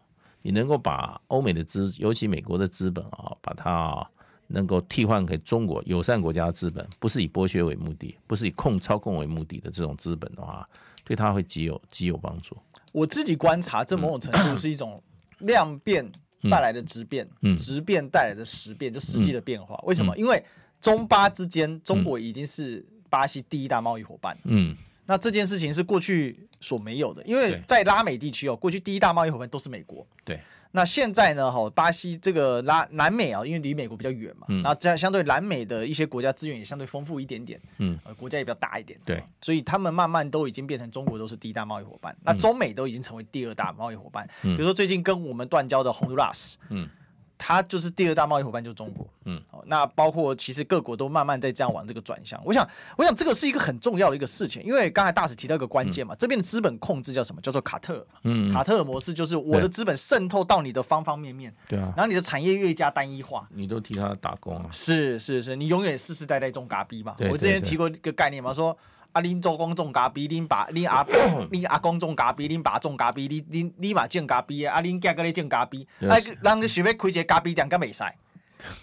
[0.45, 4.09] 你能够把欧美的资，尤其美国的资本啊，把它。
[4.47, 10.69] 能够替换给中国友善国家的资本，不是以剥削为目的，不是以控操控为目的的这种资本的话，
[11.03, 12.55] 对它会极有极有帮助。
[12.93, 15.03] 我自己观察，这某种程度是一种
[15.39, 16.05] 量变
[16.51, 19.83] 带来的质变，嗯，质变带来的实变，就实际的变化。
[19.87, 20.15] 为什么？
[20.19, 20.45] 因为
[20.79, 24.77] 中巴之间，中国已经是巴西第一大贸易伙伴，嗯，
[25.07, 30.41] 那这件事情是过去所没有的，因为在拉美地区哦，过去第一大贸易伙伴都是美国，对。
[30.77, 31.49] 那现在呢？
[31.53, 46.89] 哈，巴西这个拉南美啊，因为离美国比较远嘛，那这样相对南美的一些国家资源也相对丰富一点点，嗯，呃，国家也比较大一点，对，所以他们慢慢都已经变成中国都是第一大贸易伙伴，那中美都已经成为第二大贸易伙伴，比如说最近跟我们断交的洪都拉斯，嗯。
[47.37, 49.07] 它就是第二大贸易伙伴，就是中国。
[49.25, 52.41] 嗯，好，那包括其实各国都慢慢在这样往这个转向。
[52.45, 57.41] 我想，我想这个是一个很重要的一个事情，因为刚才大使提到一个关键嘛，这边的资本控制叫什么？
[57.41, 58.07] 叫做卡特尔。
[58.23, 61.55] 嗯，卡特尔模式就是我的资本渗透到你的方方面面。
[61.69, 61.93] 对啊。
[61.97, 64.67] 然后你的产业越加单一化，你都替他打工啊。
[64.71, 67.17] 是是是，你永远世世代代种嘎逼嘛。
[67.31, 68.77] 我之前提过一个概念嘛，说。
[69.15, 78.03] 啊，恁祖公种咖啡，恁爸、 恁阿、恁阿公种咖啡，恁爸种咖啡，你恁你嘛种咖啡啊，恁囝个咧种咖啡，啊，人想要开一个咖啡店，敢袂使？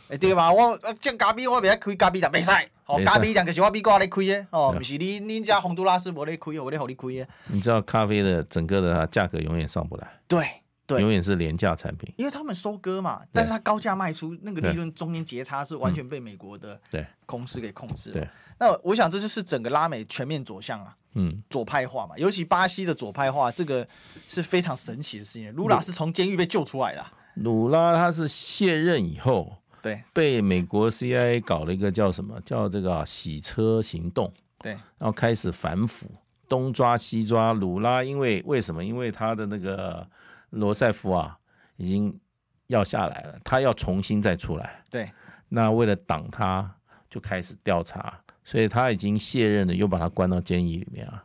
[0.07, 0.51] 会对嘛？
[0.51, 2.49] 我种咖啡，我袂晓开咖啡店，袂使。
[2.86, 7.27] 哦，咖啡店就是我美国咧开的，哦，不是你恁家洪都拉斯无咧开，我咧互你开的。
[7.47, 10.07] 你知道咖啡的整个的价格永远上不来。
[10.29, 10.47] 对。
[10.86, 17.05] 对，永远是廉价产品，因为他们收割嘛，但是他高价卖出，那个利润中间截差是完全被美国的对。
[17.25, 18.11] 公司给控制。
[18.11, 18.27] 对，
[18.59, 23.88] 那我想这就是整个拉美全面左向啊，嗯，左派化嘛，尤其巴西的左派化，这个
[24.27, 25.53] 是非常神奇的事情。
[25.55, 27.05] 卢拉是从监狱被救出来的，
[27.36, 34.29] 卢拉他是卸任以后，对，被美国 CIA 搞了一个叫什么叫这个洗车行动，
[34.59, 36.07] 对，然后开始反腐，
[36.49, 38.84] 东抓西抓，卢拉因为为什么？
[38.84, 40.05] 因为他的那个。
[40.52, 41.38] 罗塞夫啊，
[41.76, 42.18] 已经
[42.68, 44.82] 要下来了，他要重新再出来。
[44.89, 45.10] 对，
[45.49, 46.74] 那为了挡他，
[47.10, 51.24] 就开始调查，所以他已经卸任了，又把他关到监狱里面啊。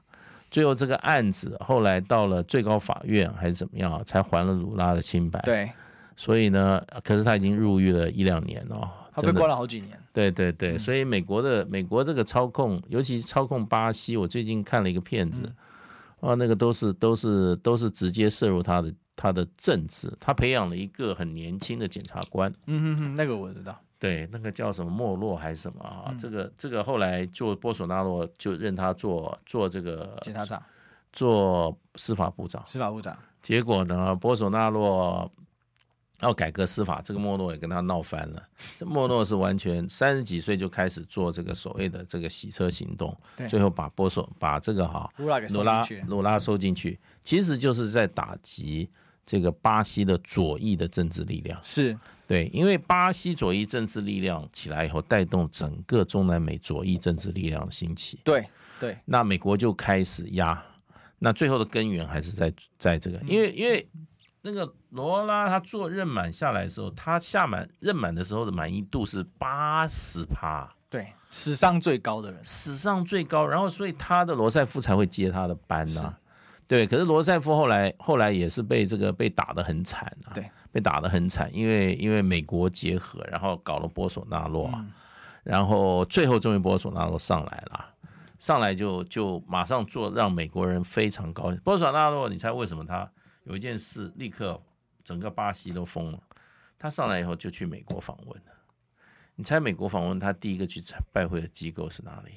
[0.51, 5.41] 最后这个案子后来到了最高法院还是怎么样，才还了鲁拉的清白。
[5.41, 5.71] 对，
[6.17, 9.99] 所以呢，可是他已经入狱了一两年哦，他被关了好几年。
[10.13, 15.53] 对对对，所以美国的美国这个操控，尤其操控巴西，我最近看了一个片子，
[16.21, 18.95] 啊，那个都是都是都是直接摄入他的。
[19.17, 22.53] 他的政治，他培养了一个很年轻的检察官。
[22.67, 23.77] 嗯哼哼，那个我知道。
[23.99, 26.05] 对，那个叫什么莫洛还是什么啊？
[26.09, 30.63] 嗯、这个这个后来就波索纳洛就任他做做这个检察长，
[31.15, 32.63] 做司法部长。
[32.67, 33.17] 司法部长。
[33.41, 35.33] 结果呢，波索纳洛
[36.21, 38.43] 要改革司法，这个莫洛也跟他闹翻了。
[38.81, 43.17] 莫洛是完全三十几岁就开始做这个所谓的这个洗车行动，
[43.49, 48.91] 最后把波索把这个哈罗拉鲁拉收进去，其实就是在打击。
[49.27, 51.61] 这个巴西的左翼的政治力量。
[51.63, 51.99] 是。
[52.29, 58.19] 对，因为巴西左翼政治力量起来以后，带动整个中南美左翼政治力量的兴起。
[58.25, 58.45] 对
[58.81, 60.61] 对，那美国就开始压，
[61.21, 63.89] 那最后的根源还是在在这个，因为因为
[64.43, 76.19] 那个罗拉他做任满下来的时候，他下满任满的时候的满意度是八十趴，对，史上最高的人，史上最高，然后所以他的罗塞夫才会接他的班呐、啊。
[76.69, 84.69] 对，可是罗塞夫后来后来也是被这个被打得很惨啊，对，被打得很惨，因为因为美国结合，然后搞了波索纳洛，
[85.45, 87.95] 然后最后终于波索纳洛上来了，
[88.39, 91.61] 上来就就马上做让美国人非常高兴。
[91.61, 93.09] 波索纳洛，你猜为什么他
[93.45, 94.61] 有一件事立刻
[95.05, 96.19] 整个巴西都疯了？
[96.79, 98.53] 他上来以后就去美国访问了，
[99.37, 102.33] 你猜美国访问他第一个去拜会的机构是哪里？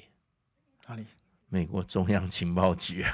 [0.88, 1.04] 哪里？
[1.52, 3.04] 美国中央情报局，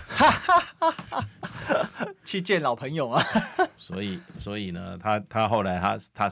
[2.22, 3.22] 去见老朋友啊。
[3.76, 6.30] 所以，所以呢，他他后来他他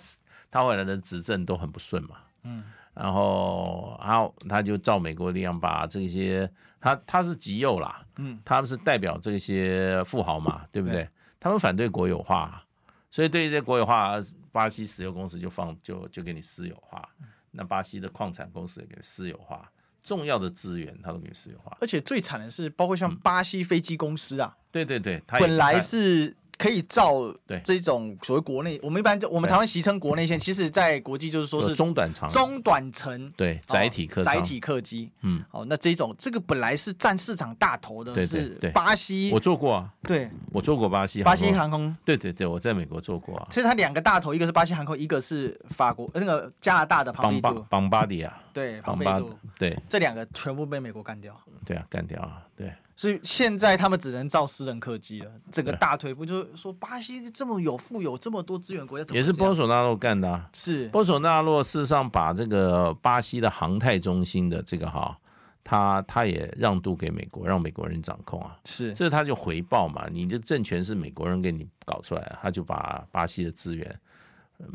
[0.50, 2.16] 他后来的执政都很不顺嘛。
[2.42, 6.48] 嗯，然后然后他就照美国力量把这些
[6.78, 11.05] 他他是极右啦，嗯，他们是代表这些富豪嘛，对不对？
[11.05, 11.09] 对，
[11.40, 12.62] 他们反对国有化，
[13.11, 14.16] 所以对于这些国有化，
[14.52, 17.09] 巴西石油公司就放就就给你私有化，
[17.50, 19.70] 那巴西的矿产公司也给私有化。
[20.05, 27.32] 重要的资源，它都给私有化，而且最惨的是，包括像巴西飞机公司啊，对对对，本来是可以造
[27.62, 35.11] 这种所谓国内，我们一般就我们台湾习称国内线，其实在国际就是说是中短长、中短程对载体客载体客机。
[35.22, 39.30] 嗯，好，那这种这个本来是占市场大头的，是巴西。
[39.32, 41.94] 我做过啊，对，我做过巴西巴西航空。
[42.05, 43.46] 对对对，我在美国做过啊。
[43.50, 47.66] 其实它两个大头，一个是巴西航空，一个是法国那个加拿大的庞贝杜。
[47.68, 48.40] 庞巴迪啊。
[48.52, 49.26] 对，庞巴迪。
[49.59, 51.36] 对，这两个全部被美国干掉。
[51.64, 52.72] 对啊，干掉啊，对。
[52.97, 60.49] 所以现在他们只能造私人客机了，整个大腿部就是说，巴西这么有富有这么多资源国家，也是波索纳洛干的啊。
[60.53, 65.18] 是波索纳洛事实上把这个巴西的航太中心的这个哈，
[65.64, 68.57] 他他也让渡给美国，让美国人掌控啊。
[68.64, 74.01] 是，这他就回报嘛，你的政权是美国人给你搞出来，他就把巴西的资源。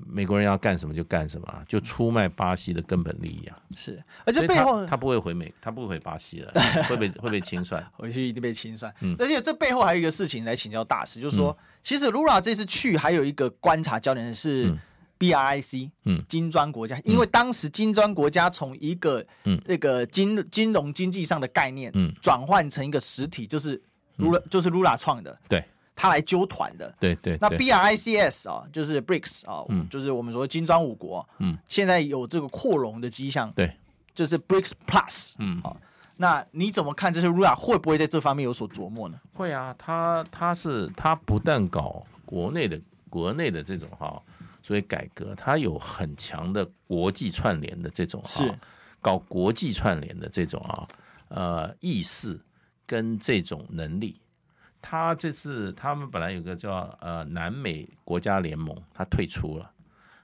[0.05, 3.57] 美国人要干什么就干什么，就出卖巴西的根本利益啊！
[3.75, 6.51] 是，而且背后他，他不会回美，他不会回巴西了，
[6.89, 8.93] 会被会被清算， 回去一定被清算。
[9.01, 14.75] 嗯，而且这背后还有一个事情来请教大师，就是说，嗯、其实 Lula 这次去还有一个观察焦点是
[15.17, 19.59] BRIC，嗯，金砖国家，嗯、因为当时金砖国家从一个嗯。
[19.65, 23.77] 那个金金融经济上的概念，嗯，转换成一个实体，就是
[24.17, 25.63] Lula、嗯、就是 Lula 创的，对。
[25.99, 27.37] 他来纠团的，对对。
[27.41, 33.75] 那 B R I C S 啊，就是 BRICS 啊，嗯，就是我们说金砖五国，嗯，现在有这个扩容的迹象，对，
[34.13, 35.75] 就是 BRICS Plus，嗯，好，
[36.15, 39.19] 那你怎么看这些 Lula 会不会在这方面有所琢磨呢？
[39.33, 42.79] 会啊，他他是他不但搞国内的
[43.09, 44.21] 国内的这种哈，
[44.63, 48.55] 所以改革，他有很强的国际串联的这种哈，是。
[49.01, 50.87] 搞国际串联的这种啊，
[51.29, 52.37] 呃，意识
[52.85, 54.19] 跟这种能力。
[54.81, 59.69] 他这次他们本来有个叫呃南美国家联盟，他退出了，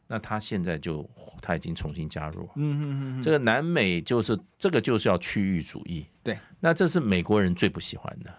[0.07, 1.07] 那他现在就
[1.41, 2.49] 他已经重新加入。
[2.55, 6.05] 嗯嗯嗯，这个南美就是这个就是要区域主义。
[6.23, 8.33] 对，那这是美国人最不喜欢的。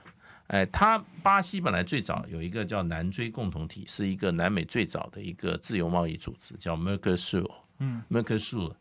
[0.48, 7.50] 哎，他巴西本来最早有一个叫南锥共同体，是一个南美最早的一个自由贸易组织，叫 Mercosur。
[7.80, 8.72] 嗯，Mercosur。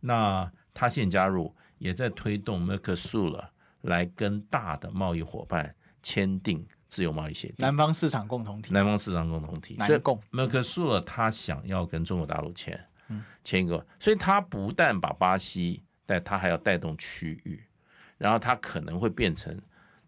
[0.00, 3.40] 那他现加入，也在推动 Mercosur
[3.82, 6.66] 来跟大的贸易伙伴签订。
[6.92, 10.20] 自由贸易协定，南方市场共同体，南方市场共同体，南共。
[10.30, 12.78] 默克苏尔他想要跟中国大陆签，
[13.42, 17.64] 签一个，所以他不但把巴西带，他还要带动区域，
[18.18, 19.58] 然后他可能会变成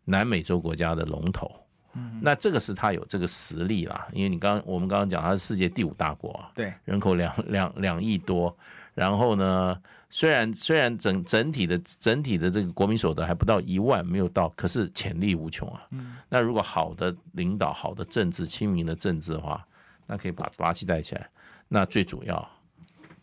[0.05, 1.51] 南美洲国家的龙头。
[1.95, 8.55] 嗯，那这个是他有这个实力啦，因为你刚我们刚刚讲他是世界第五大国啊，对，人口两两两亿多，
[8.95, 9.79] 然后呢？
[10.11, 15.85] 虽然虽然整整体的整体的这个国民所得还不到一万，没有到，可是潜力无穷啊。
[15.91, 19.67] 嗯，那如果好的领导、好的政治、亲民的政治的话，
[20.07, 21.29] 那可以把巴西带起来。
[21.67, 22.49] 那最主要，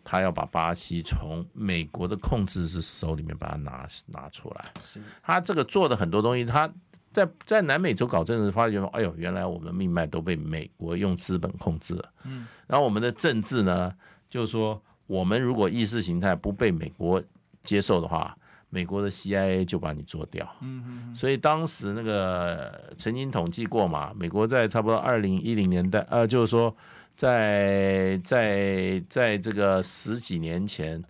[0.04, 4.66] 他要把巴西从美国的控制是手里面把它拿拿出来。
[4.82, 6.70] 是，他这个做的很多东西，他
[7.14, 12.12] 在在南美洲搞政治，发觉哎呦，原来我们的命脉都被美国用资本控制了。
[12.26, 13.96] 嗯，然后我们的政治呢，
[14.30, 14.84] 就是说。
[15.08, 17.22] 我们如果意识形态不被美国
[17.64, 18.36] 接受的话，
[18.70, 20.48] 美国的 CIA 就把你做掉。
[20.62, 21.16] 嗯嗯。
[21.16, 26.74] 所以当时那个曾经统计过嘛，美国在差不多二零一零年代，呃，就是说
[27.16, 31.04] 在在在这个十几年前，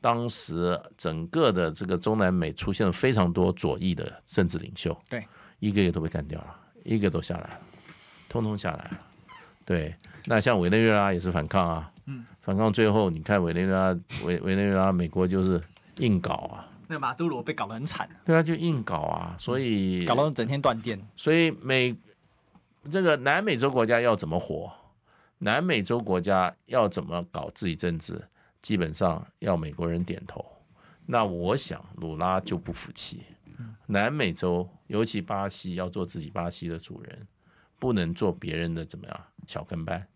[0.00, 5.26] 当时整个的这个中南美出现了非常多左翼的政治领袖，对，
[5.58, 7.60] 一个一个都被干掉了，一个都下来了，
[8.28, 8.98] 通通下来了。
[9.64, 9.94] 对，
[10.26, 11.90] 那像委内瑞拉也是反抗啊。
[12.48, 13.88] 嗯，反抗最后，你看委内瑞拉，
[14.24, 15.62] 委委内瑞拉，美国就是
[15.98, 16.66] 硬搞啊。
[16.86, 18.08] 那马杜罗被搞得很惨。
[18.24, 20.98] 对啊，就硬搞啊，所以搞到整天断电。
[21.14, 21.94] 所以美
[22.90, 24.72] 这个南美洲国家要怎么活？
[25.36, 28.18] 南美洲国家要怎么搞自己政治？
[28.62, 30.42] 基本上要美国人点头。
[31.04, 33.22] 那我想鲁拉就不服气。
[33.86, 37.26] 南美洲，尤其巴西，要做自己巴西的主人，
[37.78, 40.06] 不能做别人的怎么样小跟班。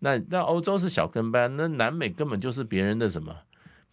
[0.00, 3.34] 那那欧洲是小跟班，那南美根本就是别人的什么？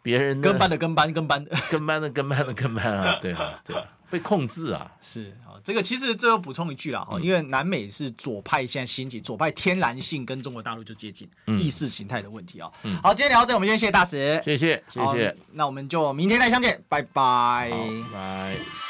[0.02, 3.18] 别人跟班的跟班跟班 跟班的跟班的跟班啊！
[3.20, 4.92] 对啊，对啊，被控制啊！
[5.02, 11.28] 是啊，这个其实最后补充一句啦哈，因为南美是左派现在兴起，左派天然性跟中国大陆就接近，
[11.60, 12.70] 意识形态的问题啊。
[13.02, 17.72] 好，今天聊到这，我们先谢谢大使，谢谢谢谢，那我们就明天再相见，拜拜，
[18.14, 18.85] 拜。